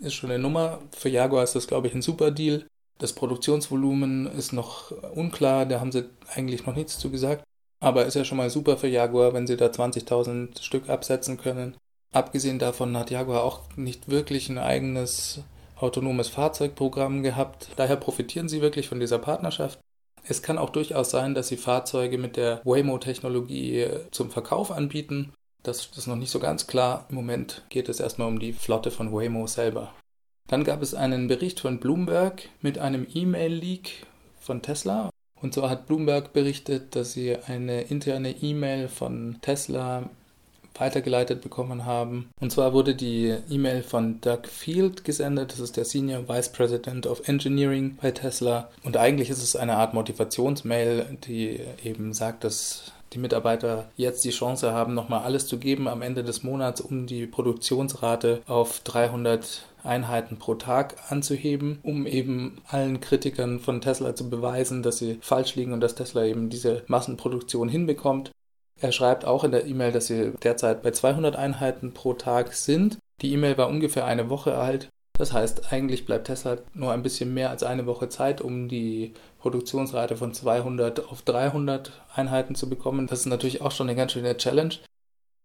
ist 0.00 0.14
schon 0.14 0.30
eine 0.30 0.42
Nummer. 0.42 0.80
Für 0.90 1.08
Jaguar 1.08 1.44
ist 1.44 1.54
das, 1.54 1.68
glaube 1.68 1.86
ich, 1.86 1.94
ein 1.94 2.02
super 2.02 2.30
Deal. 2.30 2.66
Das 2.98 3.12
Produktionsvolumen 3.12 4.26
ist 4.26 4.52
noch 4.52 4.92
unklar, 5.14 5.66
da 5.66 5.80
haben 5.80 5.92
sie 5.92 6.08
eigentlich 6.34 6.66
noch 6.66 6.74
nichts 6.74 6.98
zu 6.98 7.10
gesagt. 7.10 7.44
Aber 7.80 8.06
ist 8.06 8.14
ja 8.14 8.24
schon 8.24 8.38
mal 8.38 8.50
super 8.50 8.76
für 8.76 8.88
Jaguar, 8.88 9.32
wenn 9.32 9.46
sie 9.46 9.56
da 9.56 9.66
20.000 9.66 10.62
Stück 10.62 10.88
absetzen 10.88 11.36
können. 11.36 11.76
Abgesehen 12.12 12.58
davon 12.58 12.96
hat 12.96 13.10
Jaguar 13.10 13.42
auch 13.42 13.60
nicht 13.76 14.08
wirklich 14.08 14.48
ein 14.48 14.58
eigenes 14.58 15.40
autonomes 15.76 16.28
Fahrzeugprogramm 16.28 17.22
gehabt. 17.22 17.68
Daher 17.76 17.96
profitieren 17.96 18.48
sie 18.48 18.60
wirklich 18.60 18.88
von 18.88 19.00
dieser 19.00 19.18
Partnerschaft. 19.18 19.80
Es 20.24 20.42
kann 20.42 20.58
auch 20.58 20.70
durchaus 20.70 21.10
sein, 21.10 21.34
dass 21.34 21.48
sie 21.48 21.56
Fahrzeuge 21.56 22.18
mit 22.18 22.36
der 22.36 22.60
Waymo-Technologie 22.64 23.88
zum 24.12 24.30
Verkauf 24.30 24.70
anbieten 24.70 25.32
das 25.62 25.90
ist 25.96 26.06
noch 26.06 26.16
nicht 26.16 26.30
so 26.30 26.40
ganz 26.40 26.66
klar. 26.66 27.06
Im 27.08 27.16
Moment 27.16 27.62
geht 27.68 27.88
es 27.88 28.00
erstmal 28.00 28.28
um 28.28 28.38
die 28.38 28.52
Flotte 28.52 28.90
von 28.90 29.12
Waymo 29.12 29.46
selber. 29.46 29.92
Dann 30.48 30.64
gab 30.64 30.82
es 30.82 30.94
einen 30.94 31.28
Bericht 31.28 31.60
von 31.60 31.78
Bloomberg 31.78 32.48
mit 32.60 32.78
einem 32.78 33.06
E-Mail-Leak 33.12 34.06
von 34.40 34.60
Tesla. 34.60 35.10
Und 35.40 35.54
zwar 35.54 35.70
hat 35.70 35.86
Bloomberg 35.86 36.32
berichtet, 36.32 36.94
dass 36.94 37.12
sie 37.12 37.36
eine 37.36 37.82
interne 37.82 38.30
E-Mail 38.42 38.88
von 38.88 39.38
Tesla 39.40 40.08
weitergeleitet 40.74 41.42
bekommen 41.42 41.84
haben. 41.84 42.30
Und 42.40 42.50
zwar 42.50 42.72
wurde 42.72 42.94
die 42.94 43.36
E-Mail 43.50 43.82
von 43.82 44.20
Doug 44.20 44.46
Field 44.48 45.04
gesendet. 45.04 45.52
Das 45.52 45.60
ist 45.60 45.76
der 45.76 45.84
Senior 45.84 46.28
Vice 46.28 46.50
President 46.50 47.06
of 47.06 47.28
Engineering 47.28 47.96
bei 48.00 48.10
Tesla. 48.10 48.70
Und 48.82 48.96
eigentlich 48.96 49.30
ist 49.30 49.42
es 49.42 49.56
eine 49.56 49.76
Art 49.76 49.94
Motivationsmail, 49.94 51.18
die 51.26 51.60
eben 51.84 52.14
sagt, 52.14 52.44
dass 52.44 52.92
die 53.12 53.18
Mitarbeiter 53.18 53.90
jetzt 53.96 54.24
die 54.24 54.30
Chance 54.30 54.72
haben, 54.72 54.94
nochmal 54.94 55.22
alles 55.22 55.46
zu 55.46 55.58
geben 55.58 55.88
am 55.88 56.02
Ende 56.02 56.24
des 56.24 56.42
Monats, 56.42 56.80
um 56.80 57.06
die 57.06 57.26
Produktionsrate 57.26 58.42
auf 58.46 58.80
300 58.80 59.66
Einheiten 59.84 60.38
pro 60.38 60.54
Tag 60.54 60.96
anzuheben, 61.08 61.78
um 61.82 62.06
eben 62.06 62.62
allen 62.68 63.00
Kritikern 63.00 63.60
von 63.60 63.80
Tesla 63.80 64.14
zu 64.14 64.30
beweisen, 64.30 64.82
dass 64.82 64.98
sie 64.98 65.18
falsch 65.20 65.56
liegen 65.56 65.72
und 65.72 65.80
dass 65.80 65.94
Tesla 65.94 66.24
eben 66.24 66.50
diese 66.50 66.82
Massenproduktion 66.86 67.68
hinbekommt. 67.68 68.30
Er 68.80 68.92
schreibt 68.92 69.24
auch 69.24 69.44
in 69.44 69.52
der 69.52 69.66
E-Mail, 69.66 69.92
dass 69.92 70.06
sie 70.06 70.32
derzeit 70.42 70.82
bei 70.82 70.90
200 70.90 71.36
Einheiten 71.36 71.92
pro 71.94 72.14
Tag 72.14 72.54
sind. 72.54 72.98
Die 73.20 73.32
E-Mail 73.32 73.58
war 73.58 73.68
ungefähr 73.68 74.06
eine 74.06 74.30
Woche 74.30 74.56
alt. 74.56 74.88
Das 75.18 75.32
heißt, 75.32 75.72
eigentlich 75.72 76.06
bleibt 76.06 76.26
Tesla 76.26 76.58
nur 76.74 76.92
ein 76.92 77.02
bisschen 77.02 77.34
mehr 77.34 77.50
als 77.50 77.62
eine 77.62 77.86
Woche 77.86 78.08
Zeit, 78.08 78.40
um 78.40 78.68
die 78.68 79.12
Produktionsrate 79.38 80.16
von 80.16 80.32
200 80.32 81.08
auf 81.10 81.22
300 81.22 81.92
Einheiten 82.14 82.54
zu 82.54 82.68
bekommen. 82.68 83.06
Das 83.06 83.20
ist 83.20 83.26
natürlich 83.26 83.60
auch 83.60 83.72
schon 83.72 83.88
eine 83.88 83.96
ganz 83.96 84.12
schöne 84.12 84.36
Challenge. 84.36 84.74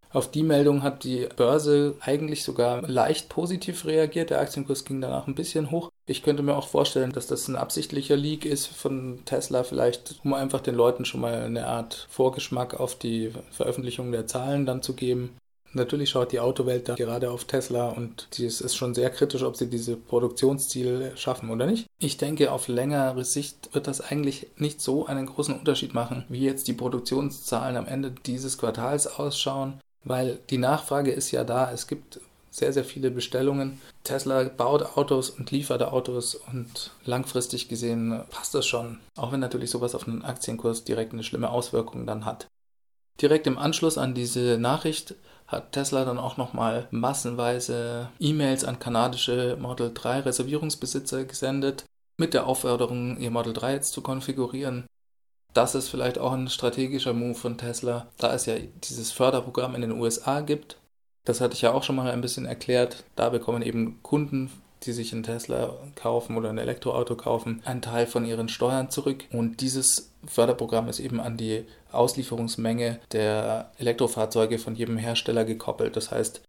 Auf 0.10 0.32
die 0.32 0.44
Meldung 0.44 0.84
hat 0.84 1.04
die 1.04 1.28
Börse 1.36 1.96
eigentlich 2.00 2.44
sogar 2.44 2.82
leicht 2.88 3.28
positiv 3.28 3.86
reagiert. 3.86 4.30
Der 4.30 4.40
Aktienkurs 4.40 4.86
ging 4.86 5.02
danach 5.02 5.28
ein 5.28 5.36
bisschen 5.36 5.70
hoch. 5.70 5.92
Ich 6.06 6.24
könnte 6.24 6.44
mir 6.44 6.56
auch 6.56 6.70
vorstellen, 6.70 7.12
dass 7.12 7.28
das 7.28 7.50
ein 7.50 7.58
absichtlicher 7.58 8.16
Leak 8.16 8.46
ist 8.46 8.68
von 8.68 9.20
Tesla, 9.26 9.64
vielleicht 9.64 10.22
um 10.24 10.34
einfach 10.34 10.62
den 10.62 10.76
Leuten 10.76 11.04
schon 11.04 11.20
mal 11.20 11.34
eine 11.34 11.68
Art 11.68 12.08
Vorgeschmack 12.10 12.80
auf 12.80 12.98
die 12.98 13.34
Veröffentlichung 13.52 14.14
der 14.14 14.28
Zahlen 14.28 14.66
dann 14.66 14.82
zu 14.82 14.94
geben. 14.94 15.38
Natürlich 15.74 16.10
schaut 16.10 16.32
die 16.32 16.40
Autowelt 16.40 16.90
da 16.90 16.96
gerade 16.96 17.30
auf 17.30 17.46
Tesla 17.46 17.90
und 17.90 18.28
es 18.40 18.62
ist 18.62 18.76
schon 18.76 18.96
sehr 18.96 19.10
kritisch, 19.10 19.44
ob 19.44 19.56
sie 19.56 19.70
diese 19.70 19.96
Produktionsziele 19.96 21.16
schaffen 21.16 21.50
oder 21.50 21.66
nicht. 21.66 21.88
Ich 22.00 22.18
denke, 22.18 22.52
auf 22.52 22.68
längere 22.68 23.24
Sicht 23.26 23.74
wird 23.74 23.88
das 23.88 24.02
eigentlich 24.02 24.48
nicht 24.58 24.82
so 24.82 25.06
einen 25.06 25.26
großen 25.26 25.58
Unterschied 25.58 25.94
machen, 25.94 26.26
wie 26.30 26.42
jetzt 26.42 26.68
die 26.68 26.74
Produktionszahlen 26.74 27.78
am 27.78 27.86
Ende 27.86 28.12
dieses 28.26 28.58
Quartals 28.58 29.08
ausschauen 29.08 29.80
weil 30.08 30.40
die 30.50 30.58
Nachfrage 30.58 31.12
ist 31.12 31.32
ja 31.32 31.44
da. 31.44 31.72
Es 31.72 31.88
gibt 31.88 32.20
sehr, 32.50 32.74
sehr 32.74 32.86
viele 32.86 33.12
Bestellungen. 33.12 33.82
Tesla 34.04 34.44
baut 34.46 34.98
Autos 34.98 35.30
und 35.30 35.52
liefert 35.52 35.84
Autos 35.84 36.36
und 36.36 36.92
langfristig 37.06 37.68
gesehen 37.68 38.24
passt 38.30 38.56
das 38.56 38.66
schon. 38.66 39.00
Auch 39.16 39.32
wenn 39.32 39.40
natürlich 39.40 39.70
sowas 39.70 39.96
auf 39.96 40.06
den 40.06 40.24
Aktienkurs 40.24 40.84
direkt 40.84 41.14
eine 41.14 41.24
schlimme 41.24 41.50
Auswirkung 41.50 42.06
dann 42.06 42.26
hat. 42.26 42.48
Direkt 43.22 43.48
im 43.48 43.58
Anschluss 43.58 43.98
an 43.98 44.14
diese 44.14 44.58
Nachricht 44.58 45.16
hat 45.48 45.72
Tesla 45.72 46.06
dann 46.06 46.20
auch 46.20 46.38
nochmal 46.38 46.88
massenweise 46.92 48.10
E-Mails 48.20 48.64
an 48.64 48.80
kanadische 48.80 49.58
Model 49.60 49.92
3 49.94 50.22
Reservierungsbesitzer 50.22 51.24
gesendet, 51.26 51.86
mit 52.18 52.34
der 52.34 52.48
Aufforderung, 52.48 53.18
ihr 53.18 53.32
Model 53.32 53.54
3 53.54 53.74
jetzt 53.74 53.94
zu 53.94 54.02
konfigurieren 54.02 54.86
das 55.58 55.74
ist 55.74 55.90
vielleicht 55.90 56.20
auch 56.20 56.34
ein 56.34 56.50
strategischer 56.50 57.14
Move 57.14 57.34
von 57.34 57.58
Tesla, 57.58 58.08
da 58.20 58.34
es 58.34 58.46
ja 58.46 58.56
dieses 58.84 59.12
Förderprogramm 59.12 59.74
in 59.74 59.82
den 59.82 59.92
USA 59.92 60.42
gibt. 60.42 60.78
Das 61.26 61.42
hatte 61.42 61.56
ich 61.56 61.62
ja 61.62 61.74
auch 61.74 61.82
schon 61.82 61.96
mal 61.96 62.12
ein 62.12 62.22
bisschen 62.22 62.46
erklärt. 62.46 63.04
Da 63.16 63.30
bekommen 63.30 63.64
eben 63.64 64.00
Kunden, 64.04 64.52
die 64.84 64.94
sich 64.94 65.14
einen 65.14 65.24
Tesla 65.24 65.76
kaufen 65.96 66.38
oder 66.38 66.50
ein 66.50 66.60
Elektroauto 66.60 67.16
kaufen, 67.16 67.64
einen 67.66 67.82
Teil 67.82 68.06
von 68.06 68.24
ihren 68.24 68.50
Steuern 68.50 68.92
zurück. 68.92 69.26
Und 69.32 69.60
dieses 69.62 70.14
Förderprogramm 70.28 70.88
ist 70.88 71.00
eben 71.00 71.20
an 71.20 71.38
die 71.38 71.66
Auslieferungsmenge 71.92 73.00
der 73.12 73.72
Elektrofahrzeuge 73.78 74.60
von 74.60 74.76
jedem 74.76 74.98
Hersteller 74.98 75.46
gekoppelt. 75.46 75.96
Das 75.96 76.12
heißt, 76.12 76.42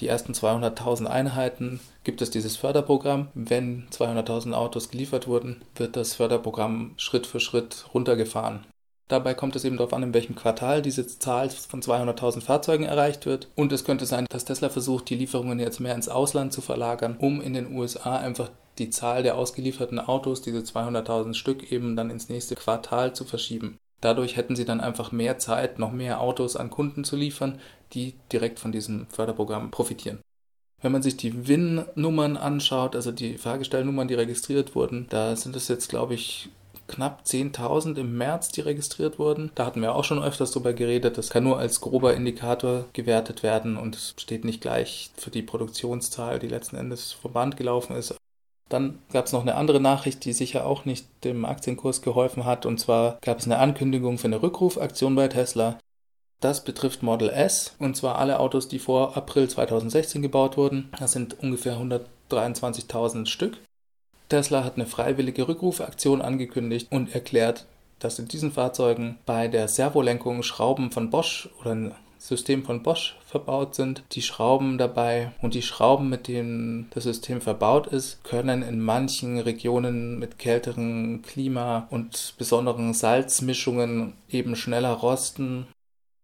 die 0.00 0.08
ersten 0.08 0.32
200.000 0.32 1.06
Einheiten 1.06 1.80
gibt 2.04 2.20
es 2.20 2.30
dieses 2.30 2.56
Förderprogramm. 2.56 3.28
Wenn 3.34 3.88
200.000 3.90 4.52
Autos 4.52 4.90
geliefert 4.90 5.26
wurden, 5.26 5.62
wird 5.74 5.96
das 5.96 6.14
Förderprogramm 6.14 6.92
Schritt 6.98 7.26
für 7.26 7.40
Schritt 7.40 7.86
runtergefahren. 7.94 8.66
Dabei 9.08 9.34
kommt 9.34 9.54
es 9.54 9.64
eben 9.64 9.76
darauf 9.76 9.92
an, 9.92 10.02
in 10.02 10.14
welchem 10.14 10.34
Quartal 10.34 10.82
diese 10.82 11.06
Zahl 11.06 11.48
von 11.48 11.80
200.000 11.80 12.42
Fahrzeugen 12.42 12.84
erreicht 12.84 13.24
wird. 13.24 13.48
Und 13.54 13.72
es 13.72 13.84
könnte 13.84 14.04
sein, 14.04 14.26
dass 14.28 14.44
Tesla 14.44 14.68
versucht, 14.68 15.08
die 15.08 15.14
Lieferungen 15.14 15.60
jetzt 15.60 15.80
mehr 15.80 15.94
ins 15.94 16.08
Ausland 16.08 16.52
zu 16.52 16.60
verlagern, 16.60 17.16
um 17.18 17.40
in 17.40 17.54
den 17.54 17.72
USA 17.72 18.16
einfach 18.16 18.50
die 18.78 18.90
Zahl 18.90 19.22
der 19.22 19.36
ausgelieferten 19.36 19.98
Autos, 19.98 20.42
diese 20.42 20.58
200.000 20.58 21.34
Stück, 21.34 21.70
eben 21.72 21.96
dann 21.96 22.10
ins 22.10 22.28
nächste 22.28 22.56
Quartal 22.56 23.14
zu 23.14 23.24
verschieben. 23.24 23.78
Dadurch 24.00 24.36
hätten 24.36 24.56
sie 24.56 24.64
dann 24.64 24.80
einfach 24.80 25.12
mehr 25.12 25.38
Zeit, 25.38 25.78
noch 25.78 25.92
mehr 25.92 26.20
Autos 26.20 26.56
an 26.56 26.70
Kunden 26.70 27.04
zu 27.04 27.16
liefern, 27.16 27.60
die 27.92 28.14
direkt 28.32 28.58
von 28.58 28.72
diesem 28.72 29.06
Förderprogramm 29.08 29.70
profitieren. 29.70 30.20
Wenn 30.82 30.92
man 30.92 31.02
sich 31.02 31.16
die 31.16 31.48
WIN-Nummern 31.48 32.36
anschaut, 32.36 32.94
also 32.94 33.10
die 33.10 33.38
Fahrgestellnummern, 33.38 34.08
die 34.08 34.14
registriert 34.14 34.74
wurden, 34.74 35.06
da 35.08 35.34
sind 35.34 35.56
es 35.56 35.68
jetzt, 35.68 35.88
glaube 35.88 36.14
ich, 36.14 36.50
knapp 36.86 37.22
10.000 37.24 37.96
im 37.96 38.16
März, 38.16 38.50
die 38.50 38.60
registriert 38.60 39.18
wurden. 39.18 39.50
Da 39.54 39.66
hatten 39.66 39.82
wir 39.82 39.94
auch 39.94 40.04
schon 40.04 40.22
öfters 40.22 40.52
darüber 40.52 40.72
geredet. 40.72 41.18
Das 41.18 41.30
kann 41.30 41.44
nur 41.44 41.58
als 41.58 41.80
grober 41.80 42.14
Indikator 42.14 42.84
gewertet 42.92 43.42
werden 43.42 43.76
und 43.76 43.96
es 43.96 44.14
steht 44.18 44.44
nicht 44.44 44.60
gleich 44.60 45.10
für 45.16 45.30
die 45.30 45.42
Produktionszahl, 45.42 46.38
die 46.38 46.48
letzten 46.48 46.76
Endes 46.76 47.12
vom 47.12 47.32
Band 47.32 47.56
gelaufen 47.56 47.96
ist. 47.96 48.14
Dann 48.68 48.98
gab 49.12 49.26
es 49.26 49.32
noch 49.32 49.42
eine 49.42 49.54
andere 49.54 49.80
Nachricht, 49.80 50.24
die 50.24 50.32
sicher 50.32 50.66
auch 50.66 50.84
nicht 50.84 51.06
dem 51.24 51.44
Aktienkurs 51.44 52.02
geholfen 52.02 52.44
hat. 52.44 52.66
Und 52.66 52.78
zwar 52.78 53.18
gab 53.22 53.38
es 53.38 53.44
eine 53.44 53.58
Ankündigung 53.58 54.18
für 54.18 54.26
eine 54.26 54.42
Rückrufaktion 54.42 55.14
bei 55.14 55.28
Tesla. 55.28 55.78
Das 56.40 56.64
betrifft 56.64 57.02
Model 57.02 57.30
S 57.30 57.74
und 57.78 57.96
zwar 57.96 58.18
alle 58.18 58.40
Autos, 58.40 58.68
die 58.68 58.78
vor 58.78 59.16
April 59.16 59.48
2016 59.48 60.20
gebaut 60.20 60.56
wurden. 60.56 60.90
Das 60.98 61.12
sind 61.12 61.38
ungefähr 61.40 61.78
123.000 61.78 63.26
Stück. 63.26 63.58
Tesla 64.28 64.64
hat 64.64 64.74
eine 64.74 64.86
freiwillige 64.86 65.48
Rückrufaktion 65.48 66.20
angekündigt 66.20 66.88
und 66.90 67.14
erklärt, 67.14 67.66
dass 68.00 68.18
in 68.18 68.28
diesen 68.28 68.52
Fahrzeugen 68.52 69.18
bei 69.24 69.48
der 69.48 69.68
Servolenkung 69.68 70.42
Schrauben 70.42 70.90
von 70.90 71.10
Bosch 71.10 71.48
oder 71.60 71.92
System 72.26 72.64
von 72.64 72.82
Bosch 72.82 73.16
verbaut 73.24 73.74
sind. 73.74 74.02
Die 74.12 74.22
Schrauben 74.22 74.78
dabei 74.78 75.32
und 75.42 75.54
die 75.54 75.62
Schrauben, 75.62 76.08
mit 76.08 76.28
denen 76.28 76.88
das 76.90 77.04
System 77.04 77.40
verbaut 77.40 77.86
ist, 77.86 78.24
können 78.24 78.62
in 78.62 78.80
manchen 78.80 79.38
Regionen 79.38 80.18
mit 80.18 80.38
kälterem 80.38 81.22
Klima 81.22 81.86
und 81.90 82.34
besonderen 82.38 82.94
Salzmischungen 82.94 84.14
eben 84.28 84.56
schneller 84.56 84.92
rosten 84.92 85.66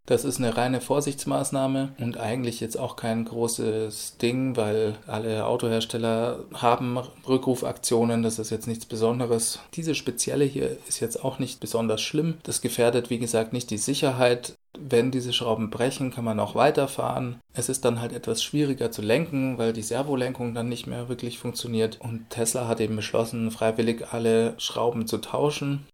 das 0.06 0.24
ist 0.24 0.38
eine 0.38 0.56
reine 0.56 0.80
Vorsichtsmaßnahme 0.80 1.94
und 1.98 2.18
eigentlich 2.18 2.60
jetzt 2.60 2.76
auch 2.76 2.96
kein 2.96 3.24
großes 3.24 4.18
Ding, 4.18 4.56
weil 4.56 4.96
alle 5.06 5.46
Autohersteller 5.46 6.40
haben 6.54 6.98
Rückrufaktionen, 7.28 8.22
das 8.22 8.40
ist 8.40 8.50
jetzt 8.50 8.66
nichts 8.66 8.84
Besonderes. 8.86 9.60
Diese 9.74 9.94
spezielle 9.94 10.44
hier 10.44 10.76
ist 10.88 11.00
jetzt 11.00 11.24
auch 11.24 11.38
nicht 11.38 11.60
besonders 11.60 12.02
schlimm. 12.02 12.38
Das 12.42 12.62
gefährdet, 12.62 13.10
wie 13.10 13.18
gesagt, 13.18 13.52
nicht 13.52 13.70
die 13.70 13.78
Sicherheit. 13.78 14.54
Wenn 14.78 15.10
diese 15.10 15.32
Schrauben 15.32 15.70
brechen, 15.70 16.10
kann 16.10 16.24
man 16.24 16.40
auch 16.40 16.54
weiterfahren. 16.54 17.40
Es 17.52 17.68
ist 17.68 17.84
dann 17.84 18.00
halt 18.00 18.12
etwas 18.12 18.42
schwieriger 18.42 18.90
zu 18.90 19.02
lenken, 19.02 19.58
weil 19.58 19.72
die 19.72 19.82
Servolenkung 19.82 20.54
dann 20.54 20.68
nicht 20.68 20.86
mehr 20.86 21.08
wirklich 21.08 21.38
funktioniert. 21.38 22.00
Und 22.00 22.30
Tesla 22.30 22.66
hat 22.66 22.80
eben 22.80 22.96
beschlossen, 22.96 23.50
freiwillig 23.50 24.12
alle 24.12 24.54
Schrauben 24.58 25.06
zu 25.06 25.18
tauschen. 25.18 25.86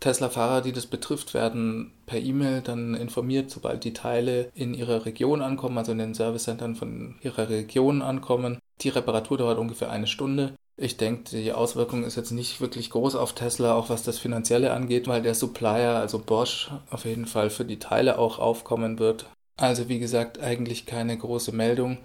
Tesla-Fahrer, 0.00 0.62
die 0.62 0.72
das 0.72 0.86
betrifft, 0.86 1.34
werden 1.34 1.92
per 2.06 2.18
E-Mail 2.18 2.62
dann 2.62 2.94
informiert, 2.94 3.50
sobald 3.50 3.84
die 3.84 3.92
Teile 3.92 4.50
in 4.54 4.74
ihrer 4.74 5.04
Region 5.04 5.42
ankommen, 5.42 5.78
also 5.78 5.92
in 5.92 5.98
den 5.98 6.14
Servicecentern 6.14 6.74
von 6.74 7.16
ihrer 7.22 7.48
Region 7.50 8.02
ankommen. 8.02 8.58
Die 8.80 8.88
Reparatur 8.88 9.38
dauert 9.38 9.58
ungefähr 9.58 9.90
eine 9.90 10.06
Stunde. 10.06 10.54
Ich 10.78 10.96
denke, 10.96 11.36
die 11.36 11.52
Auswirkung 11.52 12.04
ist 12.04 12.16
jetzt 12.16 12.30
nicht 12.30 12.62
wirklich 12.62 12.88
groß 12.88 13.14
auf 13.14 13.34
Tesla, 13.34 13.74
auch 13.74 13.90
was 13.90 14.02
das 14.02 14.18
Finanzielle 14.18 14.72
angeht, 14.72 15.06
weil 15.06 15.20
der 15.20 15.34
Supplier, 15.34 15.96
also 15.96 16.18
Bosch, 16.18 16.70
auf 16.90 17.04
jeden 17.04 17.26
Fall 17.26 17.50
für 17.50 17.66
die 17.66 17.78
Teile 17.78 18.18
auch 18.18 18.38
aufkommen 18.38 18.98
wird. 18.98 19.26
Also 19.58 19.90
wie 19.90 19.98
gesagt, 19.98 20.40
eigentlich 20.40 20.86
keine 20.86 21.18
große 21.18 21.52
Meldung. 21.52 21.98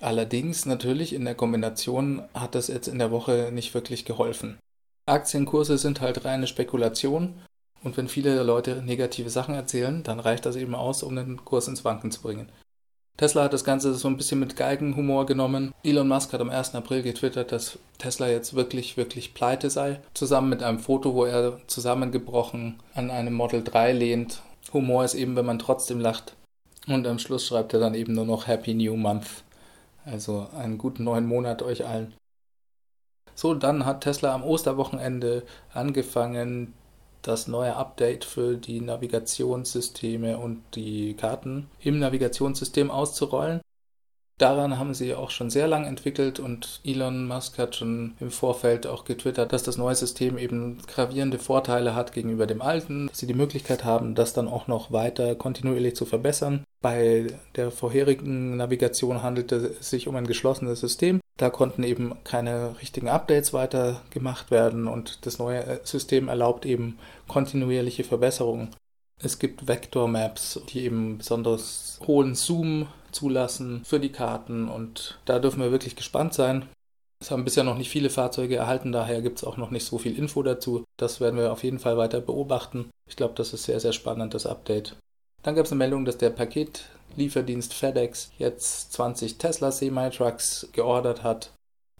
Allerdings 0.00 0.64
natürlich 0.64 1.12
in 1.12 1.26
der 1.26 1.34
Kombination 1.34 2.22
hat 2.32 2.54
das 2.54 2.68
jetzt 2.68 2.88
in 2.88 2.98
der 2.98 3.10
Woche 3.10 3.50
nicht 3.52 3.74
wirklich 3.74 4.06
geholfen. 4.06 4.58
Aktienkurse 5.06 5.78
sind 5.78 6.00
halt 6.00 6.24
reine 6.24 6.46
Spekulation 6.46 7.34
und 7.82 7.96
wenn 7.96 8.08
viele 8.08 8.42
Leute 8.42 8.82
negative 8.82 9.30
Sachen 9.30 9.54
erzählen, 9.54 10.02
dann 10.02 10.20
reicht 10.20 10.46
das 10.46 10.56
eben 10.56 10.74
aus, 10.74 11.02
um 11.02 11.16
den 11.16 11.44
Kurs 11.44 11.68
ins 11.68 11.84
Wanken 11.84 12.10
zu 12.10 12.22
bringen. 12.22 12.48
Tesla 13.16 13.44
hat 13.44 13.52
das 13.52 13.64
Ganze 13.64 13.94
so 13.94 14.08
ein 14.08 14.16
bisschen 14.16 14.40
mit 14.40 14.56
Geigenhumor 14.56 15.26
genommen. 15.26 15.74
Elon 15.84 16.08
Musk 16.08 16.32
hat 16.32 16.40
am 16.40 16.50
1. 16.50 16.74
April 16.74 17.02
getwittert, 17.02 17.52
dass 17.52 17.78
Tesla 17.98 18.28
jetzt 18.28 18.54
wirklich, 18.54 18.96
wirklich 18.96 19.34
pleite 19.34 19.68
sei. 19.68 20.00
Zusammen 20.14 20.48
mit 20.48 20.62
einem 20.62 20.78
Foto, 20.78 21.14
wo 21.14 21.24
er 21.24 21.58
zusammengebrochen 21.66 22.80
an 22.94 23.10
einem 23.10 23.34
Model 23.34 23.62
3 23.62 23.92
lehnt. 23.92 24.40
Humor 24.72 25.04
ist 25.04 25.14
eben, 25.14 25.36
wenn 25.36 25.44
man 25.44 25.58
trotzdem 25.58 26.00
lacht. 26.00 26.34
Und 26.86 27.06
am 27.06 27.18
Schluss 27.18 27.46
schreibt 27.46 27.74
er 27.74 27.80
dann 27.80 27.94
eben 27.94 28.14
nur 28.14 28.24
noch 28.24 28.46
Happy 28.46 28.74
New 28.74 28.96
Month. 28.96 29.44
Also 30.04 30.48
einen 30.56 30.78
guten 30.78 31.04
neuen 31.04 31.26
Monat 31.26 31.62
euch 31.62 31.86
allen. 31.86 32.14
So, 33.34 33.54
dann 33.54 33.84
hat 33.86 34.02
Tesla 34.02 34.34
am 34.34 34.44
Osterwochenende 34.44 35.42
angefangen, 35.72 36.74
das 37.22 37.46
neue 37.46 37.76
Update 37.76 38.24
für 38.24 38.56
die 38.56 38.80
Navigationssysteme 38.80 40.38
und 40.38 40.62
die 40.74 41.14
Karten 41.14 41.68
im 41.80 41.98
Navigationssystem 41.98 42.90
auszurollen. 42.90 43.60
Daran 44.38 44.76
haben 44.76 44.92
sie 44.92 45.14
auch 45.14 45.30
schon 45.30 45.50
sehr 45.50 45.68
lange 45.68 45.86
entwickelt 45.86 46.40
und 46.40 46.80
Elon 46.84 47.28
Musk 47.28 47.58
hat 47.58 47.76
schon 47.76 48.14
im 48.18 48.32
Vorfeld 48.32 48.88
auch 48.88 49.04
getwittert, 49.04 49.52
dass 49.52 49.62
das 49.62 49.76
neue 49.78 49.94
System 49.94 50.36
eben 50.36 50.78
gravierende 50.88 51.38
Vorteile 51.38 51.94
hat 51.94 52.12
gegenüber 52.12 52.48
dem 52.48 52.60
alten, 52.60 53.06
dass 53.06 53.18
sie 53.18 53.28
die 53.28 53.34
Möglichkeit 53.34 53.84
haben, 53.84 54.16
das 54.16 54.32
dann 54.32 54.48
auch 54.48 54.66
noch 54.66 54.90
weiter 54.90 55.36
kontinuierlich 55.36 55.94
zu 55.94 56.06
verbessern. 56.06 56.64
Bei 56.80 57.28
der 57.54 57.70
vorherigen 57.70 58.56
Navigation 58.56 59.22
handelte 59.22 59.76
es 59.78 59.90
sich 59.90 60.08
um 60.08 60.16
ein 60.16 60.26
geschlossenes 60.26 60.80
System. 60.80 61.20
Da 61.42 61.50
konnten 61.50 61.82
eben 61.82 62.14
keine 62.22 62.76
richtigen 62.80 63.08
Updates 63.08 63.52
weiter 63.52 64.00
gemacht 64.10 64.52
werden 64.52 64.86
und 64.86 65.26
das 65.26 65.40
neue 65.40 65.80
System 65.82 66.28
erlaubt 66.28 66.64
eben 66.64 67.00
kontinuierliche 67.26 68.04
Verbesserungen. 68.04 68.68
Es 69.20 69.40
gibt 69.40 69.66
Vector 69.66 70.06
Maps, 70.06 70.60
die 70.68 70.84
eben 70.84 71.18
besonders 71.18 71.98
hohen 72.06 72.36
Zoom 72.36 72.86
zulassen 73.10 73.82
für 73.84 73.98
die 73.98 74.12
Karten 74.12 74.68
und 74.68 75.18
da 75.24 75.40
dürfen 75.40 75.60
wir 75.60 75.72
wirklich 75.72 75.96
gespannt 75.96 76.32
sein. 76.32 76.68
Es 77.20 77.32
haben 77.32 77.42
bisher 77.42 77.64
noch 77.64 77.76
nicht 77.76 77.90
viele 77.90 78.10
Fahrzeuge 78.10 78.54
erhalten, 78.54 78.92
daher 78.92 79.20
gibt 79.20 79.38
es 79.38 79.44
auch 79.44 79.56
noch 79.56 79.72
nicht 79.72 79.84
so 79.84 79.98
viel 79.98 80.16
Info 80.16 80.44
dazu. 80.44 80.84
Das 80.96 81.20
werden 81.20 81.40
wir 81.40 81.50
auf 81.50 81.64
jeden 81.64 81.80
Fall 81.80 81.96
weiter 81.96 82.20
beobachten. 82.20 82.88
Ich 83.08 83.16
glaube, 83.16 83.34
das 83.34 83.52
ist 83.52 83.64
sehr, 83.64 83.80
sehr 83.80 83.92
spannend, 83.92 84.34
das 84.34 84.46
Update. 84.46 84.94
Dann 85.42 85.54
gab 85.54 85.66
es 85.66 85.72
eine 85.72 85.78
Meldung, 85.78 86.04
dass 86.04 86.18
der 86.18 86.30
Paketlieferdienst 86.30 87.74
FedEx 87.74 88.30
jetzt 88.38 88.92
20 88.92 89.38
Tesla 89.38 89.72
Semi-Trucks 89.72 90.68
geordert 90.72 91.22
hat. 91.22 91.52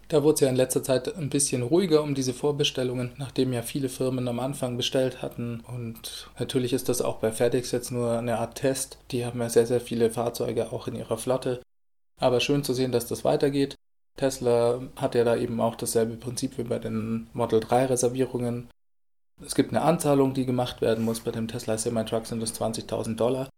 Da 0.08 0.22
wurde 0.22 0.34
es 0.34 0.40
ja 0.40 0.48
in 0.50 0.56
letzter 0.56 0.82
Zeit 0.82 1.16
ein 1.16 1.30
bisschen 1.30 1.62
ruhiger 1.62 2.02
um 2.02 2.14
diese 2.14 2.34
Vorbestellungen, 2.34 3.12
nachdem 3.16 3.52
ja 3.52 3.62
viele 3.62 3.88
Firmen 3.88 4.28
am 4.28 4.40
Anfang 4.40 4.76
bestellt 4.76 5.22
hatten. 5.22 5.64
Und 5.66 6.30
natürlich 6.38 6.74
ist 6.74 6.90
das 6.90 7.00
auch 7.00 7.16
bei 7.16 7.32
FedEx 7.32 7.72
jetzt 7.72 7.90
nur 7.90 8.18
eine 8.18 8.38
Art 8.38 8.56
Test. 8.56 8.98
Die 9.10 9.24
haben 9.24 9.40
ja 9.40 9.48
sehr, 9.48 9.66
sehr 9.66 9.80
viele 9.80 10.10
Fahrzeuge 10.10 10.70
auch 10.70 10.86
in 10.86 10.96
ihrer 10.96 11.16
Flotte. 11.16 11.62
Aber 12.20 12.40
schön 12.40 12.62
zu 12.62 12.74
sehen, 12.74 12.92
dass 12.92 13.06
das 13.06 13.24
weitergeht. 13.24 13.74
Tesla 14.16 14.82
hat 14.96 15.14
ja 15.14 15.24
da 15.24 15.34
eben 15.36 15.60
auch 15.60 15.76
dasselbe 15.76 16.16
Prinzip 16.16 16.58
wie 16.58 16.64
bei 16.64 16.78
den 16.78 17.28
Model 17.32 17.60
3 17.60 17.86
Reservierungen. 17.86 18.68
Es 19.40 19.54
gibt 19.54 19.70
eine 19.70 19.82
Anzahlung, 19.82 20.34
die 20.34 20.46
gemacht 20.46 20.80
werden 20.80 21.04
muss. 21.04 21.20
Bei 21.20 21.30
dem 21.30 21.48
Tesla 21.48 21.78
Semi-Truck 21.78 22.26
sind 22.26 22.42
es 22.42 22.60
20.000 22.60 23.16
Dollar. 23.16 23.48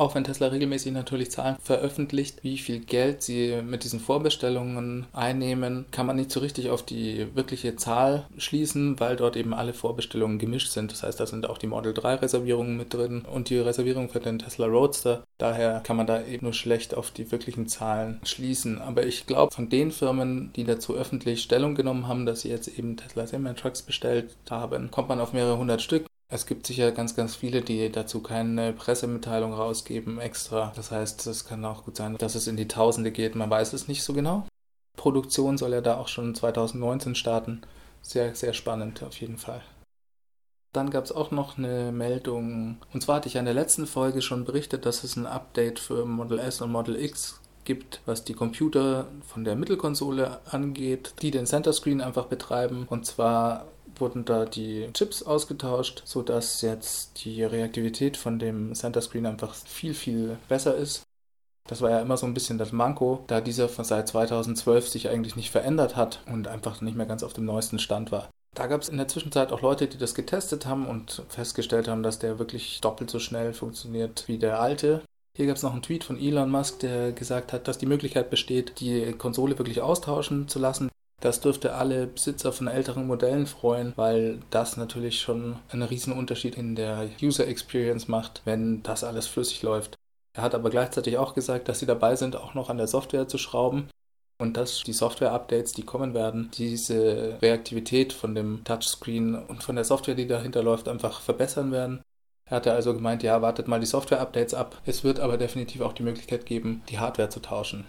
Auch 0.00 0.14
wenn 0.14 0.24
Tesla 0.24 0.46
regelmäßig 0.46 0.92
natürlich 0.92 1.30
Zahlen 1.30 1.56
veröffentlicht, 1.62 2.42
wie 2.42 2.56
viel 2.56 2.80
Geld 2.80 3.22
sie 3.22 3.60
mit 3.62 3.84
diesen 3.84 4.00
Vorbestellungen 4.00 5.04
einnehmen, 5.12 5.84
kann 5.90 6.06
man 6.06 6.16
nicht 6.16 6.30
so 6.30 6.40
richtig 6.40 6.70
auf 6.70 6.82
die 6.82 7.26
wirkliche 7.34 7.76
Zahl 7.76 8.24
schließen, 8.38 8.98
weil 8.98 9.16
dort 9.16 9.36
eben 9.36 9.52
alle 9.52 9.74
Vorbestellungen 9.74 10.38
gemischt 10.38 10.70
sind. 10.70 10.90
Das 10.90 11.02
heißt, 11.02 11.20
da 11.20 11.26
sind 11.26 11.46
auch 11.46 11.58
die 11.58 11.66
Model 11.66 11.92
3 11.92 12.14
Reservierungen 12.14 12.78
mit 12.78 12.94
drin 12.94 13.26
und 13.30 13.50
die 13.50 13.58
Reservierung 13.58 14.08
für 14.08 14.20
den 14.20 14.38
Tesla 14.38 14.64
Roadster. 14.64 15.22
Daher 15.36 15.80
kann 15.80 15.98
man 15.98 16.06
da 16.06 16.24
eben 16.24 16.46
nur 16.46 16.54
schlecht 16.54 16.94
auf 16.94 17.10
die 17.10 17.30
wirklichen 17.30 17.68
Zahlen 17.68 18.20
schließen. 18.24 18.80
Aber 18.80 19.04
ich 19.04 19.26
glaube, 19.26 19.52
von 19.54 19.68
den 19.68 19.90
Firmen, 19.90 20.50
die 20.56 20.64
dazu 20.64 20.96
öffentlich 20.96 21.42
Stellung 21.42 21.74
genommen 21.74 22.08
haben, 22.08 22.24
dass 22.24 22.40
sie 22.40 22.48
jetzt 22.48 22.68
eben 22.68 22.96
Tesla 22.96 23.26
Semi-Trucks 23.26 23.82
bestellt 23.82 24.34
haben, 24.48 24.90
kommt 24.90 25.10
man 25.10 25.20
auf 25.20 25.34
mehrere 25.34 25.58
hundert 25.58 25.82
Stück. 25.82 26.06
Es 26.32 26.46
gibt 26.46 26.64
sicher 26.64 26.92
ganz, 26.92 27.16
ganz 27.16 27.34
viele, 27.34 27.60
die 27.60 27.90
dazu 27.90 28.22
keine 28.22 28.72
Pressemitteilung 28.72 29.52
rausgeben 29.52 30.20
extra. 30.20 30.72
Das 30.76 30.92
heißt, 30.92 31.26
es 31.26 31.44
kann 31.44 31.64
auch 31.64 31.84
gut 31.84 31.96
sein, 31.96 32.16
dass 32.18 32.36
es 32.36 32.46
in 32.46 32.56
die 32.56 32.68
Tausende 32.68 33.10
geht. 33.10 33.34
Man 33.34 33.50
weiß 33.50 33.72
es 33.72 33.88
nicht 33.88 34.04
so 34.04 34.12
genau. 34.12 34.46
Produktion 34.96 35.58
soll 35.58 35.72
ja 35.72 35.80
da 35.80 35.96
auch 35.96 36.06
schon 36.06 36.34
2019 36.34 37.16
starten. 37.16 37.62
Sehr, 38.00 38.34
sehr 38.36 38.52
spannend 38.52 39.02
auf 39.02 39.20
jeden 39.20 39.38
Fall. 39.38 39.60
Dann 40.72 40.90
gab 40.90 41.04
es 41.04 41.10
auch 41.10 41.32
noch 41.32 41.58
eine 41.58 41.90
Meldung. 41.90 42.78
Und 42.92 43.02
zwar 43.02 43.16
hatte 43.16 43.28
ich 43.28 43.34
in 43.34 43.44
der 43.44 43.54
letzten 43.54 43.88
Folge 43.88 44.22
schon 44.22 44.44
berichtet, 44.44 44.86
dass 44.86 45.02
es 45.02 45.16
ein 45.16 45.26
Update 45.26 45.80
für 45.80 46.06
Model 46.06 46.38
S 46.38 46.60
und 46.60 46.70
Model 46.70 46.94
X 46.94 47.40
gibt, 47.64 48.02
was 48.06 48.22
die 48.22 48.34
Computer 48.34 49.06
von 49.26 49.42
der 49.42 49.56
Mittelkonsole 49.56 50.38
angeht, 50.48 51.14
die 51.22 51.32
den 51.32 51.46
Center 51.46 51.72
Screen 51.72 52.00
einfach 52.00 52.26
betreiben. 52.26 52.86
Und 52.88 53.04
zwar 53.04 53.66
wurden 54.00 54.24
da 54.24 54.44
die 54.44 54.88
Chips 54.92 55.22
ausgetauscht, 55.22 56.02
sodass 56.04 56.62
jetzt 56.62 57.24
die 57.24 57.42
Reaktivität 57.44 58.16
von 58.16 58.38
dem 58.38 58.74
Center 58.74 59.00
Screen 59.00 59.26
einfach 59.26 59.54
viel, 59.54 59.94
viel 59.94 60.36
besser 60.48 60.76
ist. 60.76 61.02
Das 61.68 61.82
war 61.82 61.90
ja 61.90 62.00
immer 62.00 62.16
so 62.16 62.26
ein 62.26 62.34
bisschen 62.34 62.58
das 62.58 62.72
Manko, 62.72 63.22
da 63.26 63.40
dieser 63.40 63.68
von 63.68 63.84
seit 63.84 64.08
2012 64.08 64.88
sich 64.88 65.08
eigentlich 65.08 65.36
nicht 65.36 65.50
verändert 65.50 65.94
hat 65.94 66.20
und 66.26 66.48
einfach 66.48 66.80
nicht 66.80 66.96
mehr 66.96 67.06
ganz 67.06 67.22
auf 67.22 67.32
dem 67.32 67.44
neuesten 67.44 67.78
Stand 67.78 68.10
war. 68.10 68.28
Da 68.56 68.66
gab 68.66 68.80
es 68.80 68.88
in 68.88 68.96
der 68.96 69.06
Zwischenzeit 69.06 69.52
auch 69.52 69.62
Leute, 69.62 69.86
die 69.86 69.98
das 69.98 70.14
getestet 70.14 70.66
haben 70.66 70.86
und 70.86 71.22
festgestellt 71.28 71.86
haben, 71.86 72.02
dass 72.02 72.18
der 72.18 72.38
wirklich 72.38 72.80
doppelt 72.80 73.10
so 73.10 73.20
schnell 73.20 73.52
funktioniert 73.52 74.24
wie 74.26 74.38
der 74.38 74.60
alte. 74.60 75.02
Hier 75.36 75.46
gab 75.46 75.56
es 75.56 75.62
noch 75.62 75.72
einen 75.72 75.82
Tweet 75.82 76.02
von 76.02 76.18
Elon 76.18 76.50
Musk, 76.50 76.80
der 76.80 77.12
gesagt 77.12 77.52
hat, 77.52 77.68
dass 77.68 77.78
die 77.78 77.86
Möglichkeit 77.86 78.30
besteht, 78.30 78.80
die 78.80 79.12
Konsole 79.12 79.56
wirklich 79.56 79.80
austauschen 79.80 80.48
zu 80.48 80.58
lassen. 80.58 80.90
Das 81.20 81.40
dürfte 81.40 81.74
alle 81.74 82.06
Besitzer 82.06 82.50
von 82.50 82.66
älteren 82.66 83.06
Modellen 83.06 83.46
freuen, 83.46 83.92
weil 83.96 84.38
das 84.50 84.78
natürlich 84.78 85.20
schon 85.20 85.56
einen 85.70 85.82
riesen 85.82 86.14
Unterschied 86.14 86.56
in 86.56 86.74
der 86.74 87.08
User 87.22 87.46
Experience 87.46 88.08
macht, 88.08 88.40
wenn 88.46 88.82
das 88.82 89.04
alles 89.04 89.26
flüssig 89.26 89.62
läuft. 89.62 89.96
Er 90.32 90.42
hat 90.42 90.54
aber 90.54 90.70
gleichzeitig 90.70 91.18
auch 91.18 91.34
gesagt, 91.34 91.68
dass 91.68 91.80
sie 91.80 91.86
dabei 91.86 92.16
sind, 92.16 92.36
auch 92.36 92.54
noch 92.54 92.70
an 92.70 92.78
der 92.78 92.86
Software 92.86 93.28
zu 93.28 93.36
schrauben 93.36 93.88
und 94.38 94.56
dass 94.56 94.82
die 94.82 94.94
Software-Updates, 94.94 95.72
die 95.72 95.82
kommen 95.82 96.14
werden, 96.14 96.50
diese 96.56 97.36
Reaktivität 97.42 98.14
von 98.14 98.34
dem 98.34 98.64
Touchscreen 98.64 99.34
und 99.34 99.62
von 99.62 99.76
der 99.76 99.84
Software, 99.84 100.14
die 100.14 100.26
dahinter 100.26 100.62
läuft, 100.62 100.88
einfach 100.88 101.20
verbessern 101.20 101.72
werden. 101.72 102.00
Er 102.46 102.56
hatte 102.56 102.72
also 102.72 102.94
gemeint, 102.94 103.22
ja, 103.22 103.42
wartet 103.42 103.68
mal 103.68 103.80
die 103.80 103.86
Software-Updates 103.86 104.54
ab. 104.54 104.80
Es 104.86 105.04
wird 105.04 105.20
aber 105.20 105.36
definitiv 105.36 105.82
auch 105.82 105.92
die 105.92 106.02
Möglichkeit 106.02 106.46
geben, 106.46 106.82
die 106.88 106.98
Hardware 106.98 107.28
zu 107.28 107.40
tauschen. 107.40 107.84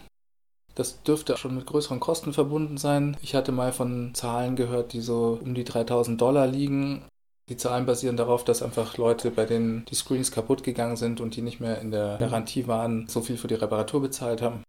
Das 0.81 1.03
dürfte 1.03 1.37
schon 1.37 1.53
mit 1.53 1.67
größeren 1.67 1.99
Kosten 1.99 2.33
verbunden 2.33 2.79
sein. 2.79 3.15
Ich 3.21 3.35
hatte 3.35 3.51
mal 3.51 3.71
von 3.71 4.15
Zahlen 4.15 4.55
gehört, 4.55 4.93
die 4.93 5.01
so 5.01 5.37
um 5.39 5.53
die 5.53 5.63
3000 5.63 6.19
Dollar 6.19 6.47
liegen. 6.47 7.03
Die 7.49 7.55
Zahlen 7.55 7.85
basieren 7.85 8.17
darauf, 8.17 8.43
dass 8.43 8.63
einfach 8.63 8.97
Leute, 8.97 9.29
bei 9.29 9.45
denen 9.45 9.85
die 9.85 9.93
Screens 9.93 10.31
kaputt 10.31 10.63
gegangen 10.63 10.97
sind 10.97 11.21
und 11.21 11.35
die 11.35 11.43
nicht 11.43 11.59
mehr 11.59 11.79
in 11.81 11.91
der 11.91 12.17
Garantie 12.17 12.65
waren, 12.65 13.07
so 13.07 13.21
viel 13.21 13.37
für 13.37 13.47
die 13.47 13.53
Reparatur 13.53 14.01
bezahlt 14.01 14.41
haben. 14.41 14.63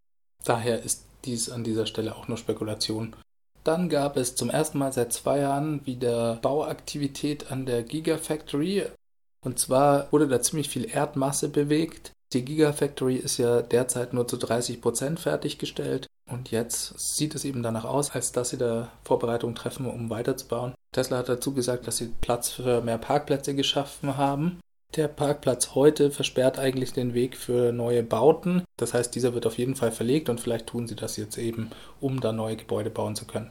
Daher 0.45 0.83
ist 0.83 1.07
dies 1.25 1.49
an 1.49 1.65
dieser 1.65 1.87
Stelle 1.87 2.15
auch 2.15 2.29
nur 2.29 2.37
Spekulation. 2.37 3.17
Dann 3.65 3.89
gab 3.89 4.19
es 4.19 4.35
zum 4.35 4.51
ersten 4.51 4.77
Mal 4.77 4.93
seit 4.93 5.15
zwei 5.15 5.39
Jahren 5.39 5.87
wieder 5.87 6.35
Bauaktivität 6.43 7.51
an 7.51 7.65
der 7.65 7.85
Gigafactory. 7.85 8.85
Und 9.43 9.59
zwar 9.59 10.13
wurde 10.13 10.29
da 10.29 10.43
ziemlich 10.43 10.69
viel 10.69 10.91
Erdmasse 10.91 11.49
bewegt. 11.49 12.13
Die 12.33 12.45
Gigafactory 12.45 13.17
ist 13.17 13.37
ja 13.37 13.61
derzeit 13.61 14.15
nur 14.15 14.27
zu 14.27 14.39
30 14.39 14.81
Prozent 14.81 15.21
fertiggestellt 15.21 16.07
und 16.31 16.51
jetzt 16.51 16.99
sieht 16.99 17.35
es 17.35 17.45
eben 17.45 17.63
danach 17.63 17.85
aus, 17.85 18.11
als 18.13 18.33
dass 18.33 18.51
sie 18.51 18.57
da 18.57 18.91
Vorbereitungen 19.05 19.55
treffen, 19.55 19.87
um 19.87 20.09
weiterzubauen. 20.09 20.75
Tesla 20.93 21.19
hat 21.19 21.29
dazu 21.29 21.53
gesagt, 21.53 21.87
dass 21.87 21.99
sie 21.99 22.11
Platz 22.21 22.51
für 22.51 22.81
mehr 22.81 22.99
Parkplätze 22.99 23.55
geschaffen 23.55 24.17
haben. 24.17 24.61
Der 24.97 25.09
Parkplatz 25.09 25.75
heute 25.75 26.11
versperrt 26.11 26.59
eigentlich 26.59 26.93
den 26.93 27.15
Weg 27.15 27.37
für 27.37 27.73
neue 27.73 28.03
Bauten. 28.03 28.63
Das 28.79 28.95
heißt, 28.95 29.15
dieser 29.15 29.35
wird 29.35 29.47
auf 29.47 29.59
jeden 29.59 29.75
Fall 29.75 29.91
verlegt 29.91 30.29
und 30.29 30.41
vielleicht 30.41 30.67
tun 30.67 30.87
sie 30.87 30.97
das 30.97 31.17
jetzt 31.17 31.39
eben, 31.39 31.71
um 32.01 32.21
da 32.21 32.33
neue 32.33 32.57
Gebäude 32.57 32.91
bauen 32.91 33.17
zu 33.17 33.27
können. 33.27 33.51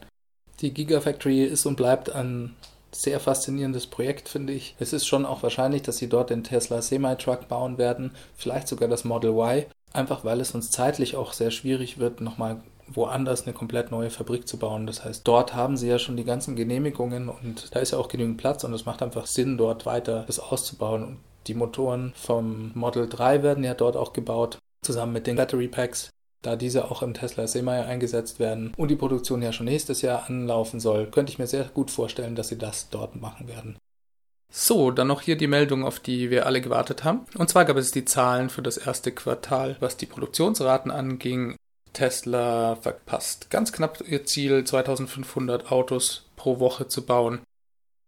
Die 0.60 0.74
Gigafactory 0.74 1.44
ist 1.44 1.66
und 1.66 1.76
bleibt 1.76 2.12
ein 2.12 2.56
sehr 2.92 3.20
faszinierendes 3.20 3.88
Projekt, 3.88 4.30
finde 4.30 4.54
ich. 4.54 4.76
Es 4.80 4.94
ist 4.94 5.08
schon 5.08 5.26
auch 5.26 5.44
wahrscheinlich, 5.44 5.82
dass 5.82 5.98
sie 5.98 6.10
dort 6.10 6.30
den 6.30 6.44
Tesla 6.44 6.82
Semi-Truck 6.82 7.48
bauen 7.48 7.78
werden, 7.78 8.12
vielleicht 8.36 8.68
sogar 8.68 8.90
das 8.90 9.04
Model 9.04 9.32
Y, 9.32 9.66
einfach 9.94 10.24
weil 10.24 10.42
es 10.42 10.54
uns 10.54 10.72
zeitlich 10.72 11.16
auch 11.16 11.34
sehr 11.34 11.52
schwierig 11.52 12.00
wird, 12.00 12.22
nochmal 12.22 12.62
woanders 12.88 13.44
eine 13.44 13.54
komplett 13.54 13.92
neue 13.92 14.10
Fabrik 14.10 14.48
zu 14.48 14.58
bauen. 14.58 14.86
Das 14.86 15.04
heißt, 15.04 15.28
dort 15.28 15.54
haben 15.56 15.78
sie 15.78 15.88
ja 15.88 16.00
schon 16.00 16.18
die 16.18 16.26
ganzen 16.26 16.56
Genehmigungen 16.56 17.30
und 17.30 17.74
da 17.74 17.80
ist 17.80 17.92
ja 17.92 17.98
auch 17.98 18.08
genügend 18.10 18.38
Platz 18.38 18.64
und 18.64 18.74
es 18.74 18.86
macht 18.86 19.02
einfach 19.02 19.28
Sinn, 19.28 19.58
dort 19.58 19.86
weiter 19.86 20.24
das 20.28 20.40
auszubauen. 20.40 21.04
Und 21.04 21.18
die 21.48 21.54
Motoren 21.54 22.14
vom 22.16 22.72
Model 22.76 23.08
3 23.08 23.44
werden 23.44 23.64
ja 23.64 23.74
dort 23.74 23.96
auch 23.96 24.14
gebaut, 24.14 24.60
zusammen 24.82 25.14
mit 25.14 25.28
den 25.28 25.38
Battery 25.38 25.68
Packs 25.68 26.10
da 26.42 26.56
diese 26.56 26.90
auch 26.90 27.02
im 27.02 27.14
Tesla 27.14 27.48
Semi 27.48 27.72
eingesetzt 27.72 28.40
werden 28.40 28.74
und 28.78 28.90
die 28.90 28.96
Produktion 28.96 29.42
ja 29.42 29.54
schon 29.54 29.66
nächstes 29.66 30.02
Jahr 30.02 30.28
anlaufen 30.28 30.80
soll, 30.80 31.08
könnte 31.08 31.32
ich 31.32 31.40
mir 31.40 31.48
sehr 31.48 31.66
gut 31.66 31.92
vorstellen, 31.92 32.36
dass 32.36 32.50
sie 32.50 32.58
das 32.58 32.90
dort 32.90 33.16
machen 33.16 33.48
werden. 33.48 33.78
So, 34.54 34.92
dann 34.92 35.08
noch 35.08 35.22
hier 35.22 35.38
die 35.38 35.48
Meldung, 35.48 35.86
auf 35.86 36.00
die 36.00 36.30
wir 36.30 36.46
alle 36.46 36.60
gewartet 36.60 37.06
haben. 37.06 37.26
Und 37.38 37.50
zwar 37.50 37.64
gab 37.64 37.78
es 37.78 37.92
die 37.92 38.04
Zahlen 38.04 38.50
für 38.50 38.62
das 38.62 38.76
erste 38.78 39.14
Quartal, 39.14 39.78
was 39.80 39.96
die 39.96 40.06
Produktionsraten 40.06 40.92
anging. 40.92 41.56
Tesla 41.94 42.76
verpasst 42.76 43.50
ganz 43.50 43.72
knapp 43.72 44.04
ihr 44.08 44.26
Ziel, 44.26 44.64
2500 44.64 45.72
Autos 45.72 46.26
pro 46.36 46.60
Woche 46.60 46.88
zu 46.88 47.06
bauen. 47.06 47.40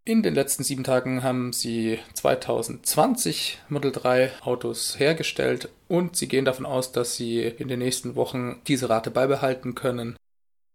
In 0.05 0.21
den 0.21 0.35
letzten 0.35 0.65
sieben 0.65 0.83
Tagen 0.83 1.23
haben 1.23 1.53
sie 1.53 1.97
2020 2.13 3.59
Model 3.69 3.93
3 3.93 4.31
Autos 4.41 4.99
hergestellt 4.99 5.69
und 5.93 6.15
sie 6.15 6.27
gehen 6.27 6.43
davon 6.43 6.65
aus, 6.65 6.91
dass 6.91 7.15
sie 7.15 7.43
in 7.43 7.67
den 7.67 7.77
nächsten 7.77 8.15
Wochen 8.15 8.59
diese 8.65 8.89
Rate 8.89 9.11
beibehalten 9.11 9.75
können. 9.75 10.17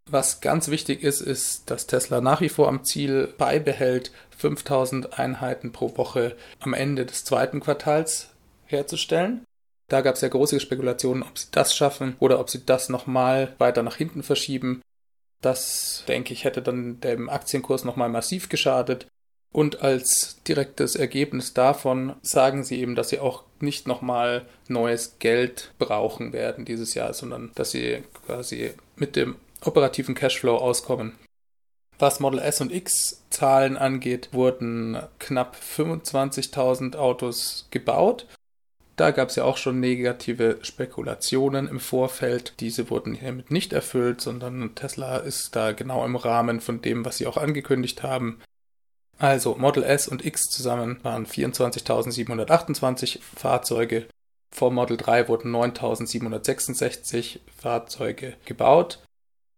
Was 0.08 0.40
ganz 0.40 0.68
wichtig 0.68 1.02
ist, 1.02 1.20
ist, 1.20 1.68
dass 1.68 1.88
Tesla 1.88 2.20
nach 2.20 2.40
wie 2.40 2.48
vor 2.48 2.68
am 2.68 2.84
Ziel 2.84 3.34
beibehält, 3.36 4.12
5000 4.36 5.18
Einheiten 5.18 5.72
pro 5.72 5.96
Woche 5.96 6.36
am 6.60 6.72
Ende 6.72 7.04
des 7.04 7.24
zweiten 7.24 7.58
Quartals 7.58 8.28
herzustellen. 8.66 9.44
Da 9.88 10.02
gab 10.02 10.14
es 10.14 10.20
ja 10.20 10.28
große 10.28 10.60
Spekulationen, 10.60 11.24
ob 11.24 11.36
sie 11.36 11.48
das 11.50 11.74
schaffen 11.74 12.14
oder 12.20 12.38
ob 12.38 12.48
sie 12.48 12.64
das 12.64 12.88
nochmal 12.88 13.56
weiter 13.58 13.82
nach 13.82 13.96
hinten 13.96 14.22
verschieben. 14.22 14.82
Das, 15.40 16.04
denke 16.06 16.32
ich, 16.32 16.44
hätte 16.44 16.62
dann 16.62 17.00
dem 17.00 17.28
Aktienkurs 17.28 17.84
nochmal 17.84 18.08
massiv 18.08 18.48
geschadet. 18.48 19.08
Und 19.52 19.82
als 19.82 20.42
direktes 20.46 20.94
Ergebnis 20.94 21.54
davon 21.54 22.14
sagen 22.22 22.64
sie 22.64 22.80
eben, 22.80 22.94
dass 22.94 23.08
sie 23.08 23.18
auch 23.18 23.44
nicht 23.60 23.86
nochmal 23.86 24.46
neues 24.68 25.18
Geld 25.18 25.72
brauchen 25.78 26.32
werden 26.32 26.64
dieses 26.64 26.94
Jahr, 26.94 27.14
sondern 27.14 27.50
dass 27.54 27.70
sie 27.70 28.02
quasi 28.26 28.72
mit 28.96 29.16
dem 29.16 29.36
operativen 29.62 30.14
Cashflow 30.14 30.56
auskommen. 30.56 31.18
Was 31.98 32.20
Model 32.20 32.38
S 32.38 32.60
und 32.60 32.72
X 32.72 33.24
Zahlen 33.30 33.76
angeht, 33.76 34.28
wurden 34.32 34.98
knapp 35.18 35.56
25.000 35.56 36.96
Autos 36.96 37.66
gebaut. 37.70 38.26
Da 38.94 39.10
gab 39.10 39.28
es 39.28 39.36
ja 39.36 39.44
auch 39.44 39.56
schon 39.56 39.80
negative 39.80 40.58
Spekulationen 40.62 41.68
im 41.68 41.80
Vorfeld. 41.80 42.54
Diese 42.60 42.90
wurden 42.90 43.14
hiermit 43.14 43.50
nicht 43.50 43.72
erfüllt, 43.72 44.20
sondern 44.20 44.74
Tesla 44.74 45.18
ist 45.18 45.56
da 45.56 45.72
genau 45.72 46.04
im 46.04 46.16
Rahmen 46.16 46.60
von 46.60 46.82
dem, 46.82 47.04
was 47.04 47.18
sie 47.18 47.26
auch 47.26 47.36
angekündigt 47.36 48.02
haben. 48.02 48.40
Also 49.18 49.56
Model 49.56 49.82
S 49.82 50.08
und 50.08 50.24
X 50.24 50.48
zusammen 50.48 51.00
waren 51.02 51.26
24.728 51.26 53.18
Fahrzeuge. 53.20 54.06
Vor 54.50 54.70
Model 54.70 54.96
3 54.96 55.28
wurden 55.28 55.54
9.766 55.54 57.40
Fahrzeuge 57.56 58.32
gebaut. 58.44 59.00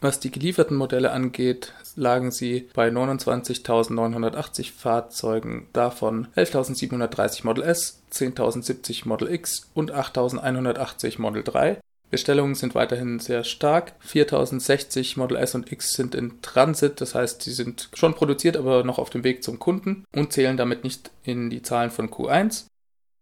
Was 0.00 0.20
die 0.20 0.30
gelieferten 0.30 0.76
Modelle 0.76 1.10
angeht, 1.10 1.72
lagen 1.96 2.30
sie 2.30 2.68
bei 2.72 2.88
29.980 2.88 4.70
Fahrzeugen, 4.72 5.66
davon 5.72 6.28
11.730 6.36 7.44
Model 7.44 7.64
S, 7.64 8.00
10.070 8.12 9.08
Model 9.08 9.32
X 9.32 9.68
und 9.74 9.92
8.180 9.92 11.20
Model 11.20 11.42
3. 11.42 11.80
Bestellungen 12.10 12.54
sind 12.54 12.74
weiterhin 12.74 13.18
sehr 13.18 13.44
stark. 13.44 13.92
4060 14.00 15.16
Model 15.16 15.36
S 15.36 15.54
und 15.54 15.70
X 15.70 15.92
sind 15.92 16.14
in 16.14 16.40
Transit, 16.42 17.00
das 17.00 17.14
heißt, 17.14 17.42
sie 17.42 17.52
sind 17.52 17.90
schon 17.94 18.14
produziert, 18.14 18.56
aber 18.56 18.84
noch 18.84 18.98
auf 18.98 19.10
dem 19.10 19.24
Weg 19.24 19.42
zum 19.42 19.58
Kunden 19.58 20.04
und 20.14 20.32
zählen 20.32 20.56
damit 20.56 20.84
nicht 20.84 21.10
in 21.22 21.50
die 21.50 21.62
Zahlen 21.62 21.90
von 21.90 22.10
Q1. 22.10 22.66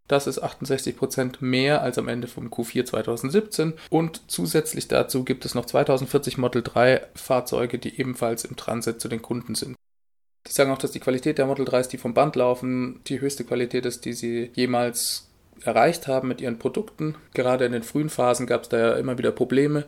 Das 0.08 0.28
ist 0.28 0.42
68% 0.42 1.36
mehr 1.40 1.82
als 1.82 1.98
am 1.98 2.06
Ende 2.06 2.28
vom 2.28 2.48
Q4 2.48 2.84
2017 2.84 3.74
und 3.90 4.20
zusätzlich 4.28 4.86
dazu 4.86 5.24
gibt 5.24 5.44
es 5.44 5.56
noch 5.56 5.66
2040 5.66 6.38
Model 6.38 6.62
3 6.62 7.08
Fahrzeuge, 7.14 7.78
die 7.78 7.98
ebenfalls 7.98 8.44
im 8.44 8.54
Transit 8.54 9.00
zu 9.00 9.08
den 9.08 9.20
Kunden 9.20 9.56
sind. 9.56 9.74
Die 10.46 10.52
sagen 10.52 10.70
auch, 10.70 10.78
dass 10.78 10.92
die 10.92 11.00
Qualität 11.00 11.38
der 11.38 11.46
Model 11.46 11.66
3s, 11.66 11.88
die 11.88 11.98
vom 11.98 12.14
Band 12.14 12.36
laufen, 12.36 13.00
die 13.08 13.20
höchste 13.20 13.42
Qualität 13.42 13.84
ist, 13.84 14.04
die 14.04 14.12
sie 14.12 14.50
jemals 14.54 15.28
erreicht 15.62 16.06
haben 16.06 16.28
mit 16.28 16.40
ihren 16.40 16.58
Produkten. 16.58 17.16
Gerade 17.34 17.64
in 17.64 17.72
den 17.72 17.82
frühen 17.82 18.08
Phasen 18.08 18.46
gab 18.46 18.62
es 18.62 18.68
da 18.68 18.78
ja 18.78 18.92
immer 18.94 19.18
wieder 19.18 19.32
Probleme. 19.32 19.86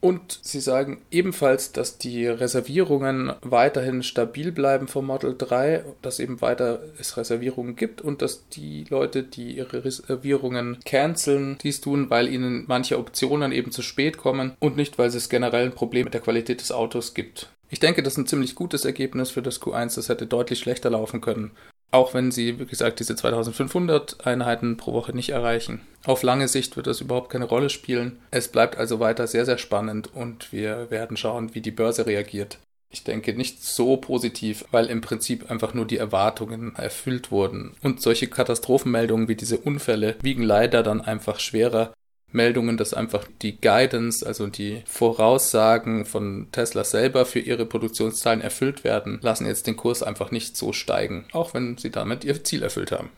Und 0.00 0.38
sie 0.42 0.60
sagen 0.60 1.02
ebenfalls, 1.10 1.72
dass 1.72 1.98
die 1.98 2.24
Reservierungen 2.28 3.32
weiterhin 3.42 4.04
stabil 4.04 4.52
bleiben 4.52 4.86
vom 4.86 5.06
Model 5.06 5.34
3, 5.36 5.84
dass 6.02 6.20
eben 6.20 6.40
weiter 6.40 6.80
es 7.00 7.16
Reservierungen 7.16 7.74
gibt 7.74 8.00
und 8.00 8.22
dass 8.22 8.48
die 8.48 8.84
Leute, 8.90 9.24
die 9.24 9.56
ihre 9.56 9.84
Reservierungen 9.84 10.78
canceln, 10.84 11.58
dies 11.60 11.80
tun, 11.80 12.10
weil 12.10 12.28
ihnen 12.28 12.64
manche 12.68 12.96
Optionen 12.96 13.50
eben 13.50 13.72
zu 13.72 13.82
spät 13.82 14.18
kommen 14.18 14.56
und 14.60 14.76
nicht, 14.76 14.98
weil 14.98 15.08
es 15.08 15.28
generell 15.28 15.64
ein 15.66 15.74
Problem 15.74 16.04
mit 16.04 16.14
der 16.14 16.20
Qualität 16.20 16.60
des 16.60 16.70
Autos 16.70 17.12
gibt. 17.12 17.50
Ich 17.68 17.80
denke, 17.80 18.04
das 18.04 18.12
ist 18.12 18.18
ein 18.18 18.26
ziemlich 18.26 18.54
gutes 18.54 18.84
Ergebnis 18.84 19.30
für 19.30 19.42
das 19.42 19.60
Q1. 19.60 19.96
Das 19.96 20.08
hätte 20.08 20.26
deutlich 20.26 20.60
schlechter 20.60 20.90
laufen 20.90 21.20
können. 21.20 21.50
Auch 21.90 22.12
wenn 22.12 22.30
sie, 22.30 22.58
wie 22.58 22.66
gesagt, 22.66 23.00
diese 23.00 23.16
2500 23.16 24.26
Einheiten 24.26 24.76
pro 24.76 24.92
Woche 24.92 25.14
nicht 25.14 25.30
erreichen. 25.30 25.80
Auf 26.04 26.22
lange 26.22 26.48
Sicht 26.48 26.76
wird 26.76 26.86
das 26.86 27.00
überhaupt 27.00 27.30
keine 27.30 27.46
Rolle 27.46 27.70
spielen. 27.70 28.18
Es 28.30 28.48
bleibt 28.48 28.76
also 28.76 29.00
weiter 29.00 29.26
sehr, 29.26 29.46
sehr 29.46 29.58
spannend 29.58 30.14
und 30.14 30.52
wir 30.52 30.90
werden 30.90 31.16
schauen, 31.16 31.54
wie 31.54 31.62
die 31.62 31.70
Börse 31.70 32.06
reagiert. 32.06 32.58
Ich 32.90 33.04
denke 33.04 33.34
nicht 33.34 33.62
so 33.62 33.98
positiv, 33.98 34.64
weil 34.70 34.86
im 34.86 35.02
Prinzip 35.02 35.50
einfach 35.50 35.74
nur 35.74 35.86
die 35.86 35.98
Erwartungen 35.98 36.74
erfüllt 36.74 37.30
wurden. 37.30 37.74
Und 37.82 38.00
solche 38.00 38.28
Katastrophenmeldungen 38.28 39.28
wie 39.28 39.36
diese 39.36 39.58
Unfälle 39.58 40.16
wiegen 40.22 40.42
leider 40.42 40.82
dann 40.82 41.02
einfach 41.02 41.38
schwerer 41.38 41.92
Meldungen, 42.30 42.76
dass 42.76 42.94
einfach 42.94 43.26
die 43.42 43.60
Guidance, 43.60 44.26
also 44.26 44.46
die 44.46 44.82
Voraussagen 44.86 46.04
von 46.04 46.48
Tesla 46.52 46.84
selber 46.84 47.24
für 47.24 47.40
ihre 47.40 47.66
Produktionszahlen 47.66 48.40
erfüllt 48.40 48.84
werden, 48.84 49.18
lassen 49.22 49.46
jetzt 49.46 49.66
den 49.66 49.76
Kurs 49.76 50.02
einfach 50.02 50.30
nicht 50.30 50.56
so 50.56 50.72
steigen, 50.72 51.26
auch 51.32 51.54
wenn 51.54 51.78
sie 51.78 51.90
damit 51.90 52.24
ihr 52.24 52.44
Ziel 52.44 52.62
erfüllt 52.62 52.92
haben. 52.92 53.10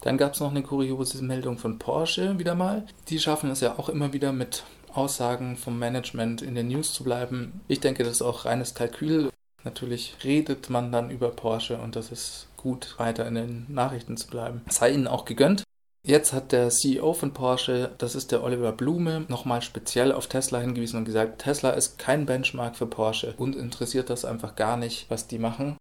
Dann 0.00 0.16
gab 0.16 0.34
es 0.34 0.40
noch 0.40 0.50
eine 0.50 0.62
kuriose 0.62 1.22
Meldung 1.24 1.58
von 1.58 1.78
Porsche 1.78 2.38
wieder 2.38 2.54
mal. 2.54 2.86
Die 3.08 3.18
schaffen 3.18 3.50
es 3.50 3.60
ja 3.60 3.78
auch 3.78 3.88
immer 3.88 4.12
wieder 4.12 4.32
mit 4.32 4.64
Aussagen 4.92 5.56
vom 5.56 5.78
Management 5.78 6.42
in 6.42 6.54
den 6.54 6.68
News 6.68 6.92
zu 6.92 7.04
bleiben. 7.04 7.60
Ich 7.68 7.80
denke, 7.80 8.04
das 8.04 8.14
ist 8.14 8.22
auch 8.22 8.44
reines 8.44 8.74
Kalkül. 8.74 9.30
Natürlich 9.64 10.16
redet 10.22 10.70
man 10.70 10.92
dann 10.92 11.10
über 11.10 11.30
Porsche 11.30 11.78
und 11.78 11.96
das 11.96 12.12
ist 12.12 12.46
gut, 12.56 12.94
weiter 12.98 13.26
in 13.26 13.34
den 13.34 13.66
Nachrichten 13.68 14.16
zu 14.16 14.28
bleiben. 14.28 14.62
Sei 14.68 14.90
ihnen 14.90 15.08
auch 15.08 15.24
gegönnt. 15.24 15.64
Jetzt 16.04 16.32
hat 16.32 16.52
der 16.52 16.70
CEO 16.70 17.12
von 17.12 17.34
Porsche, 17.34 17.94
das 17.98 18.14
ist 18.14 18.32
der 18.32 18.42
Oliver 18.42 18.72
Blume, 18.72 19.26
nochmal 19.28 19.62
speziell 19.62 20.12
auf 20.12 20.26
Tesla 20.26 20.60
hingewiesen 20.60 20.98
und 20.98 21.04
gesagt, 21.04 21.42
Tesla 21.42 21.70
ist 21.70 21.98
kein 21.98 22.24
Benchmark 22.24 22.76
für 22.76 22.86
Porsche 22.86 23.34
und 23.36 23.56
interessiert 23.56 24.08
das 24.08 24.24
einfach 24.24 24.56
gar 24.56 24.76
nicht, 24.76 25.10
was 25.10 25.26
die 25.26 25.38
machen. 25.38 25.76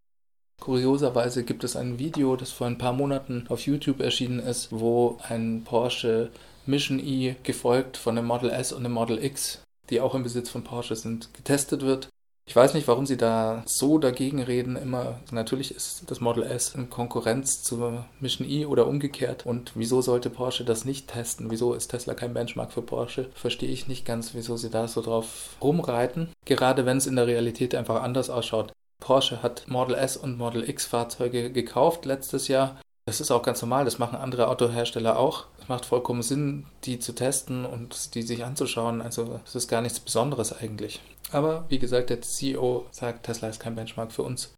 Kurioserweise 0.59 1.43
gibt 1.43 1.63
es 1.63 1.75
ein 1.75 1.99
Video, 1.99 2.35
das 2.35 2.51
vor 2.51 2.67
ein 2.67 2.79
paar 2.79 2.93
Monaten 2.93 3.45
auf 3.47 3.65
YouTube 3.65 4.01
erschienen 4.01 4.39
ist, 4.39 4.71
wo 4.71 5.17
ein 5.29 5.63
Porsche 5.63 6.31
Mission 6.65 6.99
E 6.99 7.35
gefolgt 7.43 7.95
von 7.95 8.15
dem 8.15 8.25
Model 8.25 8.49
S 8.49 8.73
und 8.73 8.83
dem 8.83 8.91
Model 8.91 9.23
X, 9.23 9.61
die 9.89 10.01
auch 10.01 10.15
im 10.15 10.23
Besitz 10.23 10.49
von 10.49 10.63
Porsche 10.63 10.95
sind, 10.95 11.33
getestet 11.33 11.83
wird. 11.83 12.09
Ich 12.49 12.55
weiß 12.55 12.73
nicht, 12.73 12.87
warum 12.87 13.05
sie 13.05 13.17
da 13.17 13.61
so 13.65 13.97
dagegen 13.99 14.41
reden. 14.41 14.77
Immer, 14.77 15.19
natürlich 15.31 15.75
ist 15.75 16.09
das 16.09 16.21
Model 16.21 16.43
S 16.43 16.73
in 16.73 16.89
Konkurrenz 16.89 17.61
zur 17.61 18.05
Mission 18.21 18.49
E 18.49 18.65
oder 18.65 18.87
umgekehrt. 18.87 19.45
Und 19.45 19.73
wieso 19.75 20.01
sollte 20.01 20.29
Porsche 20.29 20.63
das 20.63 20.85
nicht 20.85 21.09
testen? 21.09 21.51
Wieso 21.51 21.73
ist 21.73 21.89
Tesla 21.89 22.13
kein 22.13 22.33
Benchmark 22.33 22.71
für 22.71 22.81
Porsche? 22.81 23.29
Verstehe 23.35 23.69
ich 23.69 23.89
nicht 23.89 24.05
ganz, 24.05 24.33
wieso 24.33 24.55
sie 24.55 24.69
da 24.69 24.87
so 24.87 25.01
drauf 25.01 25.57
rumreiten. 25.61 26.29
Gerade 26.45 26.85
wenn 26.85 26.97
es 26.97 27.05
in 27.05 27.17
der 27.17 27.27
Realität 27.27 27.75
einfach 27.75 28.01
anders 28.01 28.29
ausschaut. 28.29 28.71
Porsche 29.01 29.43
hat 29.43 29.67
Model 29.67 29.95
S 29.95 30.15
und 30.15 30.37
Model 30.37 30.67
X 30.67 30.85
Fahrzeuge 30.85 31.51
gekauft 31.51 32.05
letztes 32.05 32.47
Jahr. 32.47 32.79
Das 33.05 33.21
ist 33.21 33.31
auch 33.31 33.41
ganz 33.41 33.61
normal, 33.61 33.85
das 33.85 33.99
machen 33.99 34.17
andere 34.17 34.47
Autohersteller 34.49 35.17
auch. 35.17 35.45
Es 35.61 35.69
macht 35.69 35.85
vollkommen 35.85 36.21
Sinn, 36.23 36.65
die 36.83 36.99
zu 36.99 37.13
testen 37.13 37.65
und 37.65 38.15
die 38.15 38.21
sich 38.21 38.43
anzuschauen. 38.43 39.01
Also 39.01 39.39
es 39.45 39.55
ist 39.55 39.67
gar 39.67 39.81
nichts 39.81 39.99
Besonderes 39.99 40.51
eigentlich. 40.51 41.01
Aber 41.31 41.65
wie 41.69 41.79
gesagt, 41.79 42.09
der 42.09 42.21
CEO 42.21 42.85
sagt, 42.91 43.25
Tesla 43.25 43.49
ist 43.49 43.59
kein 43.59 43.75
Benchmark 43.75 44.11
für 44.11 44.23
uns. 44.23 44.53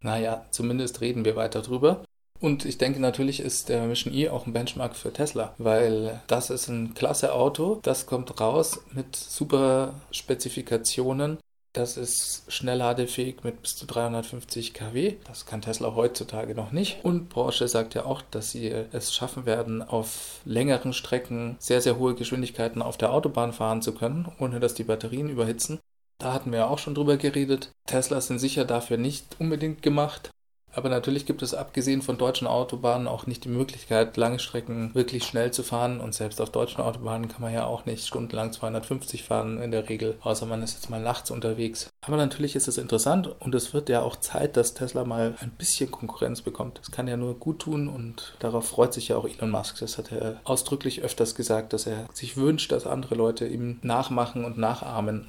Naja, 0.00 0.46
zumindest 0.50 1.00
reden 1.00 1.24
wir 1.24 1.36
weiter 1.36 1.62
drüber. 1.62 2.04
Und 2.40 2.64
ich 2.64 2.78
denke, 2.78 3.00
natürlich 3.00 3.40
ist 3.40 3.68
der 3.68 3.86
Mission 3.86 4.12
E 4.12 4.28
auch 4.28 4.46
ein 4.46 4.52
Benchmark 4.52 4.96
für 4.96 5.12
Tesla, 5.12 5.54
weil 5.56 6.20
das 6.26 6.50
ist 6.50 6.68
ein 6.68 6.92
klasse 6.94 7.32
Auto. 7.32 7.78
Das 7.82 8.06
kommt 8.06 8.38
raus 8.40 8.80
mit 8.92 9.16
super 9.16 9.94
Spezifikationen. 10.10 11.38
Das 11.72 11.96
ist 11.96 12.44
schnellladefähig 12.48 13.42
mit 13.42 13.62
bis 13.62 13.76
zu 13.76 13.86
350 13.86 14.74
kW. 14.74 15.14
Das 15.26 15.44
kann 15.46 15.62
Tesla 15.62 15.94
heutzutage 15.94 16.54
noch 16.54 16.70
nicht. 16.70 17.02
Und 17.02 17.30
Porsche 17.30 17.66
sagt 17.66 17.94
ja 17.94 18.04
auch, 18.04 18.22
dass 18.30 18.50
sie 18.50 18.68
es 18.68 19.12
schaffen 19.12 19.44
werden, 19.46 19.82
auf 19.82 20.40
längeren 20.44 20.92
Strecken 20.92 21.56
sehr, 21.58 21.80
sehr 21.80 21.98
hohe 21.98 22.14
Geschwindigkeiten 22.14 22.80
auf 22.80 22.96
der 22.96 23.12
Autobahn 23.12 23.52
fahren 23.52 23.82
zu 23.82 23.92
können, 23.92 24.30
ohne 24.38 24.60
dass 24.60 24.74
die 24.74 24.84
Batterien 24.84 25.28
überhitzen. 25.28 25.80
Da 26.18 26.32
hatten 26.32 26.52
wir 26.52 26.60
ja 26.60 26.66
auch 26.68 26.78
schon 26.78 26.94
drüber 26.94 27.16
geredet. 27.16 27.70
Teslas 27.86 28.28
sind 28.28 28.38
sicher 28.38 28.64
dafür 28.64 28.96
nicht 28.96 29.36
unbedingt 29.38 29.82
gemacht. 29.82 30.30
Aber 30.74 30.88
natürlich 30.88 31.24
gibt 31.24 31.42
es 31.42 31.54
abgesehen 31.54 32.02
von 32.02 32.18
deutschen 32.18 32.48
Autobahnen 32.48 33.06
auch 33.06 33.26
nicht 33.26 33.44
die 33.44 33.48
Möglichkeit, 33.48 34.16
lange 34.16 34.40
Strecken 34.40 34.92
wirklich 34.94 35.24
schnell 35.24 35.52
zu 35.52 35.62
fahren. 35.62 36.00
Und 36.00 36.14
selbst 36.14 36.40
auf 36.40 36.50
deutschen 36.50 36.80
Autobahnen 36.80 37.28
kann 37.28 37.42
man 37.42 37.52
ja 37.52 37.64
auch 37.64 37.86
nicht 37.86 38.06
stundenlang 38.06 38.52
250 38.52 39.22
fahren 39.22 39.62
in 39.62 39.70
der 39.70 39.88
Regel, 39.88 40.16
außer 40.22 40.46
man 40.46 40.62
ist 40.62 40.74
jetzt 40.74 40.90
mal 40.90 41.00
nachts 41.00 41.30
unterwegs. 41.30 41.88
Aber 42.04 42.16
natürlich 42.16 42.56
ist 42.56 42.68
es 42.68 42.78
interessant 42.78 43.28
und 43.40 43.54
es 43.54 43.72
wird 43.72 43.88
ja 43.88 44.02
auch 44.02 44.16
Zeit, 44.16 44.56
dass 44.56 44.74
Tesla 44.74 45.04
mal 45.04 45.36
ein 45.40 45.52
bisschen 45.52 45.90
Konkurrenz 45.90 46.42
bekommt. 46.42 46.80
Das 46.80 46.90
kann 46.90 47.08
ja 47.08 47.16
nur 47.16 47.38
gut 47.38 47.60
tun 47.60 47.88
und 47.88 48.34
darauf 48.40 48.66
freut 48.66 48.92
sich 48.92 49.08
ja 49.08 49.16
auch 49.16 49.26
Elon 49.26 49.50
Musk. 49.50 49.78
Das 49.78 49.96
hat 49.96 50.10
er 50.10 50.40
ausdrücklich 50.44 51.02
öfters 51.02 51.34
gesagt, 51.34 51.72
dass 51.72 51.86
er 51.86 52.06
sich 52.12 52.36
wünscht, 52.36 52.72
dass 52.72 52.86
andere 52.86 53.14
Leute 53.14 53.46
ihm 53.46 53.78
nachmachen 53.82 54.44
und 54.44 54.58
nachahmen. 54.58 55.26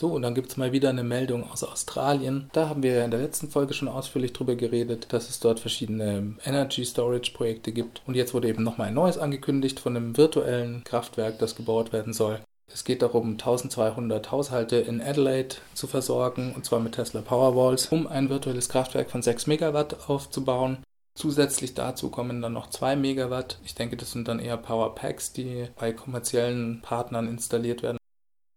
So, 0.00 0.12
und 0.12 0.22
dann 0.22 0.36
gibt 0.36 0.48
es 0.48 0.56
mal 0.56 0.70
wieder 0.70 0.90
eine 0.90 1.02
Meldung 1.02 1.50
aus 1.50 1.64
Australien. 1.64 2.50
Da 2.52 2.68
haben 2.68 2.84
wir 2.84 2.94
ja 2.94 3.04
in 3.04 3.10
der 3.10 3.18
letzten 3.18 3.48
Folge 3.48 3.74
schon 3.74 3.88
ausführlich 3.88 4.32
drüber 4.32 4.54
geredet, 4.54 5.08
dass 5.12 5.28
es 5.28 5.40
dort 5.40 5.58
verschiedene 5.58 6.36
Energy 6.44 6.84
Storage 6.84 7.32
Projekte 7.32 7.72
gibt. 7.72 8.02
Und 8.06 8.14
jetzt 8.14 8.32
wurde 8.32 8.46
eben 8.46 8.62
nochmal 8.62 8.86
ein 8.86 8.94
neues 8.94 9.18
angekündigt 9.18 9.80
von 9.80 9.96
einem 9.96 10.16
virtuellen 10.16 10.84
Kraftwerk, 10.84 11.40
das 11.40 11.56
gebaut 11.56 11.92
werden 11.92 12.12
soll. 12.12 12.38
Es 12.72 12.84
geht 12.84 13.02
darum, 13.02 13.32
1200 13.32 14.30
Haushalte 14.30 14.76
in 14.76 15.00
Adelaide 15.00 15.56
zu 15.74 15.88
versorgen, 15.88 16.52
und 16.54 16.64
zwar 16.64 16.78
mit 16.78 16.92
Tesla 16.92 17.20
Powerwalls, 17.20 17.86
um 17.86 18.06
ein 18.06 18.30
virtuelles 18.30 18.68
Kraftwerk 18.68 19.10
von 19.10 19.22
6 19.22 19.48
Megawatt 19.48 20.08
aufzubauen. 20.08 20.78
Zusätzlich 21.16 21.74
dazu 21.74 22.08
kommen 22.08 22.40
dann 22.40 22.52
noch 22.52 22.70
2 22.70 22.94
Megawatt. 22.94 23.58
Ich 23.64 23.74
denke, 23.74 23.96
das 23.96 24.12
sind 24.12 24.28
dann 24.28 24.38
eher 24.38 24.58
Powerpacks, 24.58 25.32
die 25.32 25.66
bei 25.76 25.92
kommerziellen 25.92 26.82
Partnern 26.82 27.26
installiert 27.26 27.82
werden. 27.82 27.98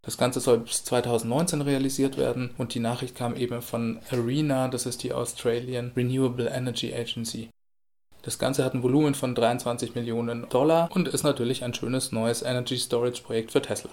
Das 0.03 0.17
Ganze 0.17 0.39
soll 0.39 0.59
bis 0.59 0.83
2019 0.83 1.61
realisiert 1.61 2.17
werden 2.17 2.51
und 2.57 2.73
die 2.73 2.79
Nachricht 2.79 3.15
kam 3.15 3.35
eben 3.35 3.61
von 3.61 3.99
ARENA, 4.09 4.67
das 4.67 4.87
ist 4.87 5.03
die 5.03 5.13
Australian 5.13 5.91
Renewable 5.95 6.49
Energy 6.49 6.93
Agency. 6.93 7.49
Das 8.23 8.39
Ganze 8.39 8.63
hat 8.63 8.73
ein 8.73 8.83
Volumen 8.83 9.15
von 9.15 9.35
23 9.35 9.95
Millionen 9.95 10.47
Dollar 10.49 10.89
und 10.91 11.07
ist 11.07 11.23
natürlich 11.23 11.63
ein 11.63 11.73
schönes 11.73 12.11
neues 12.11 12.41
Energy 12.41 12.77
Storage 12.77 13.21
Projekt 13.23 13.51
für 13.51 13.61
Tesla. 13.61 13.91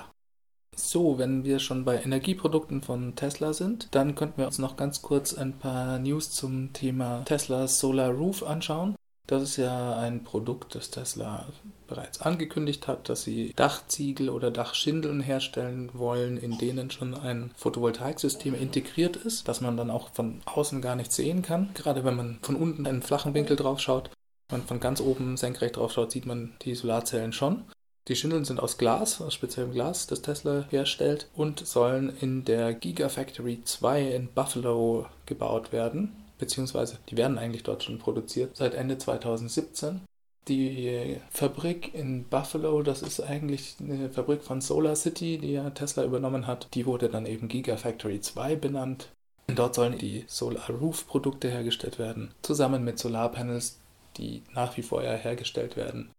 So, 0.77 1.19
wenn 1.19 1.45
wir 1.45 1.59
schon 1.59 1.85
bei 1.85 2.01
Energieprodukten 2.01 2.83
von 2.83 3.17
Tesla 3.17 3.53
sind, 3.53 3.89
dann 3.95 4.15
könnten 4.15 4.39
wir 4.39 4.47
uns 4.47 4.59
noch 4.59 4.77
ganz 4.77 5.03
kurz 5.03 5.35
ein 5.35 5.59
paar 5.59 5.99
News 5.99 6.31
zum 6.31 6.73
Thema 6.73 7.23
Tesla 7.25 7.67
Solar 7.67 8.11
Roof 8.11 8.43
anschauen. 8.43 8.95
Das 9.29 9.43
ist 9.43 9.59
ja 9.59 9.99
ein 9.99 10.25
Produkt, 10.25 10.75
das 10.75 10.91
Tesla 10.91 11.47
bereits 11.87 12.23
angekündigt 12.23 12.89
hat, 12.89 13.11
dass 13.11 13.25
sie 13.25 13.53
Dachziegel 13.55 14.31
oder 14.31 14.51
Dachschindeln 14.51 15.21
herstellen 15.21 15.91
wollen, 15.93 16.39
in 16.39 16.57
denen 16.57 16.91
schon 16.91 17.15
ein 17.15 17.51
Photovoltaiksystem 17.57 18.55
integriert 18.55 19.17
ist, 19.17 19.47
das 19.47 19.61
man 19.61 19.77
dann 19.77 19.91
auch 19.91 20.09
von 20.15 20.41
außen 20.47 20.81
gar 20.81 20.97
nicht 20.97 21.13
sehen 21.13 21.43
kann. 21.43 21.69
Gerade 21.75 22.07
wenn 22.07 22.17
man 22.17 22.39
von 22.41 22.57
unten 22.57 22.87
einen 22.87 23.03
flachen 23.03 23.35
Winkel 23.35 23.57
drauf 23.57 23.81
schaut, 23.81 24.09
man 24.51 24.63
von 24.63 24.81
ganz 24.81 24.99
oben 25.03 25.37
senkrecht 25.37 25.77
drauf 25.77 25.93
schaut, 25.93 26.11
sieht 26.11 26.25
man 26.25 26.55
die 26.63 26.75
Solarzellen 26.75 27.35
schon. 27.35 27.65
Die 28.09 28.17
Schindeln 28.17 28.47
sind 28.47 28.61
aus 28.61 28.79
Glas, 28.79 29.21
aus 29.21 29.35
speziellem 29.35 29.73
Glas, 29.73 30.07
das 30.07 30.23
Tesla 30.23 30.65
herstellt 30.71 31.29
und 31.35 31.67
sollen 31.67 32.17
in 32.23 32.47
der 32.47 32.73
Gigafactory 32.73 33.61
2 33.63 34.09
in 34.09 34.29
Buffalo 34.29 35.05
gebaut 35.27 35.71
werden 35.71 36.17
beziehungsweise 36.39 36.99
die 37.09 37.17
werden 37.17 37.39
eigentlich 37.39 37.63
dort 37.63 37.85
schon 37.85 37.99
produziert 37.99 38.57
seit 38.57 38.75
Ende 38.75 38.99
2017. 38.99 40.01
Die 40.49 41.21
Fabrik 41.31 41.95
in 41.95 42.25
Buffalo, 42.25 42.83
das 42.83 43.03
ist 43.03 43.21
eigentlich 43.21 43.77
eine 43.81 44.09
Fabrik 44.09 44.43
von 44.43 44.63
Solar 44.63 44.97
City, 44.97 45.37
die 45.37 45.53
ja 45.53 45.69
Tesla 45.71 46.05
übernommen 46.05 46.47
hat. 46.47 46.69
Die 46.73 46.87
wurde 46.87 47.11
dann 47.11 47.27
eben 47.27 47.49
Gigafactory 47.49 48.21
2 48.21 48.57
benannt. 48.57 49.11
Dort 49.47 49.75
sollen 49.75 49.99
die 49.99 50.25
Solar 50.27 50.71
Roof 50.71 51.07
Produkte 51.07 51.51
hergestellt 51.51 51.99
werden, 51.99 52.33
zusammen 52.43 52.85
mit 52.85 52.99
Solarpanels, 52.99 53.79
die 54.17 54.43
nach 54.55 54.77
wie 54.77 54.83
vor 54.83 55.03
ja 55.03 55.13
hergestellt 55.13 55.77
werden. 55.77 56.11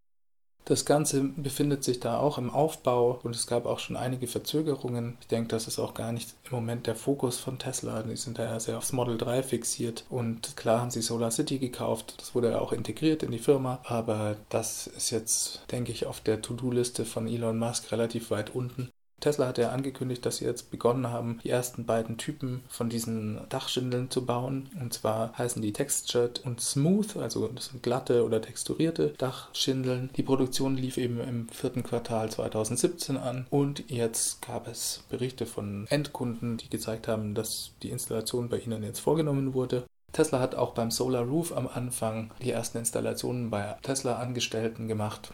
Das 0.69 0.86
Ganze 0.86 1.23
befindet 1.23 1.84
sich 1.84 1.99
da 1.99 2.19
auch 2.19 2.38
im 2.38 2.51
Aufbau 2.51 3.19
und 3.23 3.36
es 3.36 3.47
gab 3.47 3.65
auch 3.65 3.79
schon 3.79 3.97
einige 3.97 4.27
Verzögerungen. 4.27 5.17
Ich 5.19 5.25
denke, 5.25 5.47
das 5.47 5.67
ist 5.67 5.79
auch 5.79 5.95
gar 5.95 6.12
nicht 6.12 6.36
im 6.47 6.55
Moment 6.55 6.86
der 6.86 6.93
Fokus 6.93 7.39
von 7.39 7.58
Tesla. 7.58 8.03
Die 8.03 8.15
sind 8.15 8.38
da 8.38 8.43
ja 8.43 8.60
sehr 8.60 8.77
aufs 8.77 8.93
Model 8.93 9.17
3 9.17 9.41
fixiert 9.41 10.05
und 10.12 10.55
klar 10.58 10.82
haben 10.82 10.91
sie 10.91 11.01
Solar 11.01 11.32
City 11.32 11.58
gekauft. 11.58 12.13
Das 12.19 12.36
wurde 12.36 12.51
ja 12.51 12.60
auch 12.60 12.71
integriert 12.71 13.23
in 13.23 13.32
die 13.32 13.39
Firma, 13.39 13.79
aber 13.84 14.36
das 14.49 14.86
ist 14.86 15.10
jetzt, 15.10 15.63
denke 15.71 15.91
ich, 15.91 16.05
auf 16.05 16.21
der 16.21 16.43
To-Do-Liste 16.43 17.03
von 17.03 17.27
Elon 17.27 17.58
Musk 17.58 17.91
relativ 17.91 18.29
weit 18.29 18.53
unten. 18.53 18.91
Tesla 19.19 19.47
hat 19.47 19.58
ja 19.58 19.69
angekündigt, 19.69 20.25
dass 20.25 20.38
sie 20.38 20.45
jetzt 20.45 20.71
begonnen 20.71 21.08
haben, 21.08 21.39
die 21.43 21.49
ersten 21.49 21.86
beiden 21.86 22.17
Typen 22.17 22.63
von 22.69 22.89
diesen 22.89 23.39
Dachschindeln 23.49 24.10
zu 24.10 24.25
bauen. 24.25 24.69
Und 24.79 24.93
zwar 24.93 25.38
heißen 25.38 25.62
die 25.62 25.73
Textured 25.73 26.39
und 26.45 26.62
Smooth, 26.62 27.17
also 27.17 27.47
das 27.47 27.67
sind 27.67 27.84
glatte 27.84 28.25
oder 28.25 28.41
texturierte 28.41 29.13
Dachschindeln. 29.17 30.10
Die 30.15 30.23
Produktion 30.23 30.75
lief 30.75 30.97
eben 30.97 31.19
im 31.19 31.49
vierten 31.49 31.84
Quartal 31.84 32.29
2017 32.29 33.17
an 33.17 33.45
und 33.49 33.89
jetzt 33.89 34.41
gab 34.41 34.67
es 34.67 35.03
Berichte 35.10 35.45
von 35.45 35.86
Endkunden, 35.89 36.58
die 36.58 36.69
gezeigt 36.69 37.08
haben, 37.08 37.36
dass 37.36 37.71
die 37.84 37.89
Installation 37.89 38.49
bei 38.49 38.60
ihnen 38.60 38.84
jetzt 38.84 38.99
vorgenommen 38.99 39.53
wurde. 39.53 39.86
Tesla 40.12 40.39
hat 40.39 40.55
auch 40.55 40.73
beim 40.73 40.91
Solar 40.91 41.23
Roof 41.23 41.55
am 41.55 41.67
Anfang 41.67 42.32
die 42.41 42.51
ersten 42.51 42.79
Installationen 42.79 43.49
bei 43.49 43.77
Tesla-Angestellten 43.84 44.88
gemacht. 44.88 45.34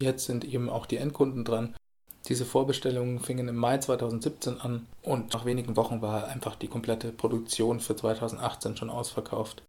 Jetzt 0.00 0.26
sind 0.26 0.44
eben 0.44 0.68
auch 0.68 0.86
die 0.86 0.96
Endkunden 0.96 1.44
dran 1.44 1.74
diese 2.26 2.44
Vorbestellungen 2.44 3.20
fingen 3.20 3.48
im 3.48 3.56
Mai 3.56 3.78
2017 3.78 4.60
an 4.60 4.86
und 5.02 5.32
nach 5.32 5.44
wenigen 5.44 5.76
Wochen 5.76 6.02
war 6.02 6.28
einfach 6.28 6.56
die 6.56 6.68
komplette 6.68 7.12
Produktion 7.12 7.80
für 7.80 7.96
2018 7.96 8.76
schon 8.76 8.90
ausverkauft. 8.90 9.62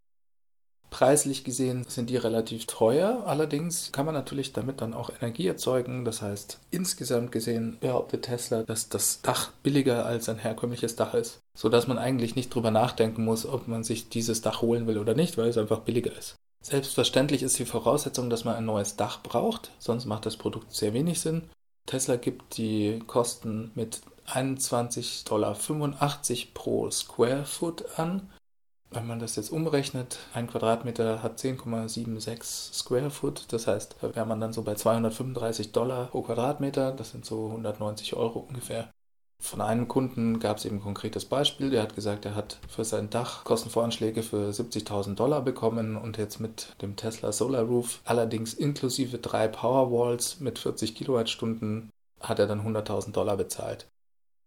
Preislich 0.90 1.44
gesehen 1.44 1.86
sind 1.88 2.10
die 2.10 2.18
relativ 2.18 2.66
teuer, 2.66 3.24
allerdings 3.28 3.92
kann 3.92 4.08
man 4.08 4.16
natürlich 4.16 4.54
damit 4.54 4.82
dann 4.82 4.96
auch 4.96 5.12
Energie 5.12 5.46
erzeugen. 5.46 6.04
Das 6.04 6.22
heißt, 6.24 6.60
insgesamt 6.72 7.32
gesehen 7.32 7.78
behauptet 7.80 8.24
Tesla, 8.24 8.64
dass 8.64 8.90
das 8.90 9.22
Dach 9.22 9.52
billiger 9.62 10.06
als 10.06 10.30
ein 10.30 10.40
herkömmliches 10.40 10.96
Dach 10.96 11.14
ist, 11.14 11.40
sodass 11.56 11.88
man 11.88 12.00
eigentlich 12.00 12.36
nicht 12.36 12.54
drüber 12.54 12.72
nachdenken 12.72 13.24
muss, 13.24 13.46
ob 13.46 13.68
man 13.68 13.84
sich 13.84 14.10
dieses 14.10 14.42
Dach 14.42 14.62
holen 14.64 14.88
will 14.88 14.98
oder 14.98 15.14
nicht, 15.14 15.38
weil 15.38 15.50
es 15.50 15.58
einfach 15.58 15.82
billiger 15.82 16.18
ist. 16.18 16.36
Selbstverständlich 16.62 17.44
ist 17.44 17.58
die 17.60 17.66
Voraussetzung, 17.66 18.30
dass 18.30 18.44
man 18.44 18.56
ein 18.56 18.66
neues 18.66 18.96
Dach 18.96 19.22
braucht, 19.22 19.72
sonst 19.78 20.06
macht 20.06 20.26
das 20.26 20.38
Produkt 20.38 20.74
sehr 20.74 20.94
wenig 20.94 21.22
Sinn. 21.22 21.44
Tesla 21.90 22.18
gibt 22.18 22.58
die 22.58 23.00
Kosten 23.08 23.72
mit 23.74 24.02
21,85 24.28 25.26
Dollar 25.28 25.58
pro 26.54 26.92
Square 26.92 27.46
Foot 27.46 27.98
an. 27.98 28.30
Wenn 28.92 29.08
man 29.08 29.18
das 29.18 29.36
jetzt 29.38 29.52
umrechnet, 29.52 30.20
ein 30.36 30.46
Quadratmeter 30.46 31.24
hat 31.24 31.40
10,76 31.40 32.44
Square 32.74 33.10
Foot, 33.10 33.52
das 33.52 33.66
heißt, 33.66 33.96
da 34.02 34.16
wäre 34.16 34.28
man 34.28 34.40
dann 34.40 34.54
so 34.54 34.62
bei 34.62 34.76
235 34.76 35.72
Dollar 35.72 36.06
pro 36.06 36.22
Quadratmeter, 36.22 36.92
das 36.92 37.10
sind 37.10 37.26
so 37.26 37.48
190 37.48 38.14
Euro 38.14 38.38
ungefähr. 38.48 38.92
Von 39.42 39.62
einem 39.62 39.88
Kunden 39.88 40.40
gab 40.40 40.58
es 40.58 40.66
eben 40.66 40.78
ein 40.78 40.84
konkretes 40.84 41.26
Beispiel. 41.26 41.70
Der 41.70 41.82
hat 41.82 41.96
gesagt, 41.96 42.26
er 42.26 42.36
hat 42.36 42.60
für 42.68 42.84
sein 42.84 43.10
Dach 43.10 43.46
Kostenvoranschläge 43.46 44.22
für 44.22 44.50
70.000 44.50 45.16
Dollar 45.16 45.42
bekommen 45.42 45.96
und 45.96 46.18
jetzt 46.18 46.40
mit 46.40 46.76
dem 46.82 46.96
Tesla 46.96 47.32
Solar 47.32 47.64
Roof, 47.64 48.02
allerdings 48.06 48.54
inklusive 48.54 49.18
drei 49.18 49.48
Powerwalls 49.48 50.40
mit 50.40 50.60
40 50.60 50.94
Kilowattstunden, 50.94 51.90
hat 52.20 52.40
er 52.40 52.48
dann 52.48 52.62
100.000 52.62 53.12
Dollar 53.12 53.38
bezahlt. 53.38 53.88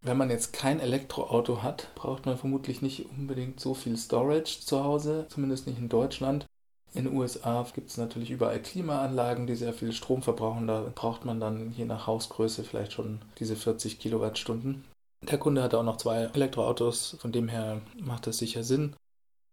Wenn 0.02 0.16
man 0.16 0.31
jetzt 0.31 0.52
kein 0.52 0.81
Elektroauto 0.81 1.62
hat, 1.62 1.88
braucht 1.94 2.26
man 2.26 2.37
vermutlich 2.37 2.83
nicht 2.83 3.09
unbedingt 3.09 3.61
so 3.61 3.72
viel 3.72 3.96
Storage 3.96 4.61
zu 4.61 4.83
Hause, 4.83 5.26
zumindest 5.28 5.66
nicht 5.66 5.78
in 5.78 5.88
Deutschland. 5.88 6.46
In 6.94 7.05
den 7.05 7.16
USA 7.16 7.66
gibt 7.74 7.90
es 7.90 7.96
natürlich 7.96 8.31
überall 8.31 8.61
Klimaanlagen, 8.61 9.46
die 9.46 9.57
sehr 9.57 9.72
viel 9.72 9.92
Strom 9.92 10.22
verbrauchen. 10.22 10.66
Da 10.66 10.85
braucht 10.94 11.24
man 11.24 11.40
dann 11.40 11.72
je 11.76 11.87
nach 11.87 12.07
Hausgröße 12.07 12.64
vielleicht 12.64 12.92
schon 12.92 13.20
diese 13.38 13.57
40 13.57 13.98
Kilowattstunden. 13.98 14.85
Der 15.22 15.38
Kunde 15.38 15.62
hat 15.62 15.74
auch 15.74 15.85
noch 15.85 15.96
zwei 15.96 16.24
Elektroautos, 16.35 17.16
von 17.20 17.33
dem 17.33 17.48
her 17.48 17.81
macht 17.96 18.26
das 18.26 18.38
sicher 18.38 18.64
Sinn. 18.64 18.94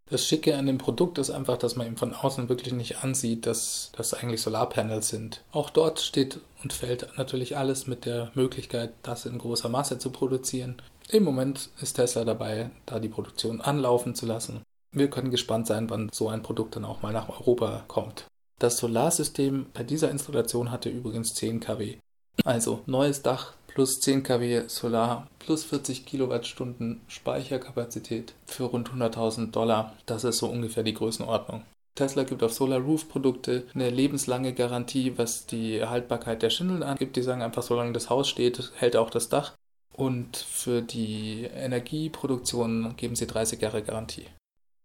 Das 0.10 0.26
Schicke 0.26 0.58
an 0.58 0.66
dem 0.66 0.80
Produkt 0.80 1.20
ist 1.20 1.30
einfach, 1.30 1.58
dass 1.58 1.76
man 1.76 1.86
ihm 1.86 1.96
von 1.96 2.16
außen 2.16 2.50
wirklich 2.50 2.74
nicht 2.74 3.04
ansieht, 3.04 3.46
dass 3.46 3.92
das 3.96 4.16
eigentlich 4.16 4.42
Solarpanels 4.42 5.10
sind. 5.10 5.44
Auch 5.52 5.70
dort 5.70 6.00
steht 6.00 6.40
und 6.64 6.74
fällt 6.74 7.08
natürlich 7.18 7.58
alles 7.58 7.86
mit 7.86 8.06
der 8.06 8.32
Möglichkeit, 8.34 8.92
das 9.04 9.28
in 9.28 9.38
großer 9.38 9.70
Masse 9.70 10.00
zu 10.00 10.10
produzieren. 10.10 10.82
Im 11.10 11.24
Moment 11.24 11.70
ist 11.80 11.94
Tesla 11.94 12.26
dabei, 12.26 12.72
da 12.88 13.00
die 13.00 13.08
Produktion 13.08 13.62
anlaufen 13.62 14.16
zu 14.16 14.26
lassen. 14.26 14.62
Wir 14.92 15.10
können 15.10 15.32
gespannt 15.32 15.68
sein, 15.68 15.90
wann 15.90 16.10
so 16.12 16.30
ein 16.30 16.42
Produkt 16.42 16.76
dann 16.76 16.86
auch 16.86 17.02
mal 17.02 17.14
nach 17.14 17.30
Europa 17.30 17.84
kommt. 17.88 18.26
Das 18.60 18.78
Solarsystem 18.78 19.68
bei 19.74 19.84
dieser 19.84 20.12
Installation 20.12 20.72
hatte 20.72 20.90
übrigens 20.90 21.34
10 21.36 21.60
kW. 21.60 21.98
Also 22.44 22.82
neues 22.86 23.22
Dach 23.22 23.54
plus 23.68 24.00
10 24.02 24.24
kW 24.24 24.64
Solar 24.68 25.28
plus 25.40 25.64
40 25.64 26.06
Kilowattstunden 26.06 27.02
Speicherkapazität 27.08 28.34
für 28.46 28.66
rund 28.66 28.90
100.000 28.90 29.52
Dollar. 29.52 29.96
Das 30.06 30.24
ist 30.24 30.40
so 30.40 30.48
ungefähr 30.48 30.84
die 30.84 30.94
Größenordnung. 30.94 31.64
Tesla 31.96 32.24
gibt 32.24 32.44
auf 32.44 32.54
Solar 32.54 32.80
Roof 32.80 33.10
Produkte 33.10 33.66
eine 33.76 33.90
lebenslange 33.90 34.54
Garantie, 34.54 35.18
was 35.18 35.46
die 35.46 35.86
Haltbarkeit 35.86 36.42
der 36.42 36.50
Schindeln 36.50 36.84
angibt. 36.84 37.16
Die 37.16 37.22
sagen 37.22 37.42
einfach, 37.42 37.64
solange 37.64 37.94
das 37.94 38.10
Haus 38.10 38.28
steht, 38.30 38.72
hält 38.76 38.96
auch 38.96 39.10
das 39.10 39.30
Dach. 39.30 39.54
Und 39.94 40.38
für 40.38 40.82
die 40.82 41.44
Energieproduktion 41.44 42.96
geben 42.96 43.16
sie 43.16 43.28
30 43.28 43.62
Jahre 43.62 43.84
Garantie. 43.84 44.28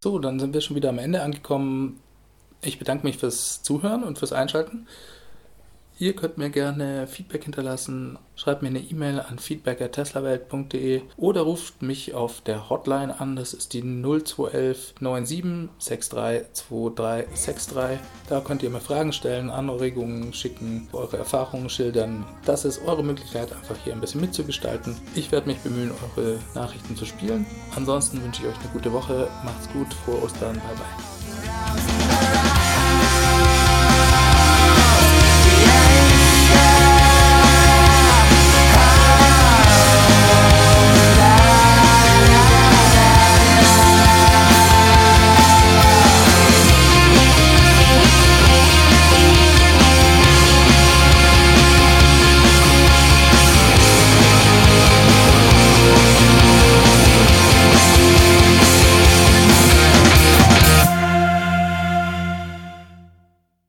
So, 0.05 0.19
dann 0.19 0.39
sind 0.39 0.53
wir 0.53 0.61
schon 0.61 0.77
wieder 0.77 0.91
am 0.91 0.99
Ende 0.99 1.23
angekommen. 1.23 1.99
Ich 2.61 2.79
bedanke 2.79 3.07
mich 3.07 3.17
fürs 3.17 3.63
Zuhören 3.63 4.05
und 4.05 4.19
fürs 4.19 4.35
Einschalten. 4.35 4.87
Ihr 5.99 6.17
könnt 6.17 6.39
mir 6.39 6.51
gerne 6.51 7.07
Feedback 7.07 7.45
hinterlassen. 7.45 8.19
Schreibt 8.35 8.63
mir 8.63 8.69
eine 8.69 8.81
E-Mail 8.81 9.21
an 9.21 9.39
feedback.teslawelt.de 9.39 11.03
oder 11.17 11.43
ruft 11.43 11.83
mich 11.83 12.15
auf 12.15 12.41
der 12.41 12.69
Hotline 12.69 13.21
an. 13.21 13.37
Das 13.37 13.55
ist 13.55 13.75
die 13.75 13.83
0211 13.83 14.95
97 14.99 16.09
63 16.09 16.67
2363. 16.67 18.01
Da 18.29 18.41
könnt 18.41 18.65
ihr 18.65 18.71
mir 18.71 18.81
Fragen 18.81 19.13
stellen, 19.13 19.51
Anregungen 19.51 20.33
schicken, 20.33 20.89
eure 20.93 21.17
Erfahrungen 21.17 21.71
schildern. 21.71 22.27
Das 22.45 22.65
ist 22.65 22.85
eure 22.85 23.05
Möglichkeit, 23.05 23.53
einfach 23.53 23.77
hier 23.85 23.93
ein 23.93 24.01
bisschen 24.01 24.21
mitzugestalten. 24.21 24.97
Ich 25.15 25.31
werde 25.31 25.47
mich 25.47 25.59
bemühen, 25.59 25.93
eure 26.17 26.39
Nachrichten 26.57 26.97
zu 26.97 27.05
spielen. 27.05 27.47
Ansonsten 27.77 28.21
wünsche 28.23 28.43
ich 28.43 28.49
euch 28.49 28.59
eine 28.59 28.73
gute 28.73 28.93
Woche. 28.93 29.29
Macht's 29.45 29.69
gut. 29.73 29.95
Frohe 30.05 30.23
Ostern. 30.25 30.55
Bye 30.55 30.75
bye. 30.77 31.14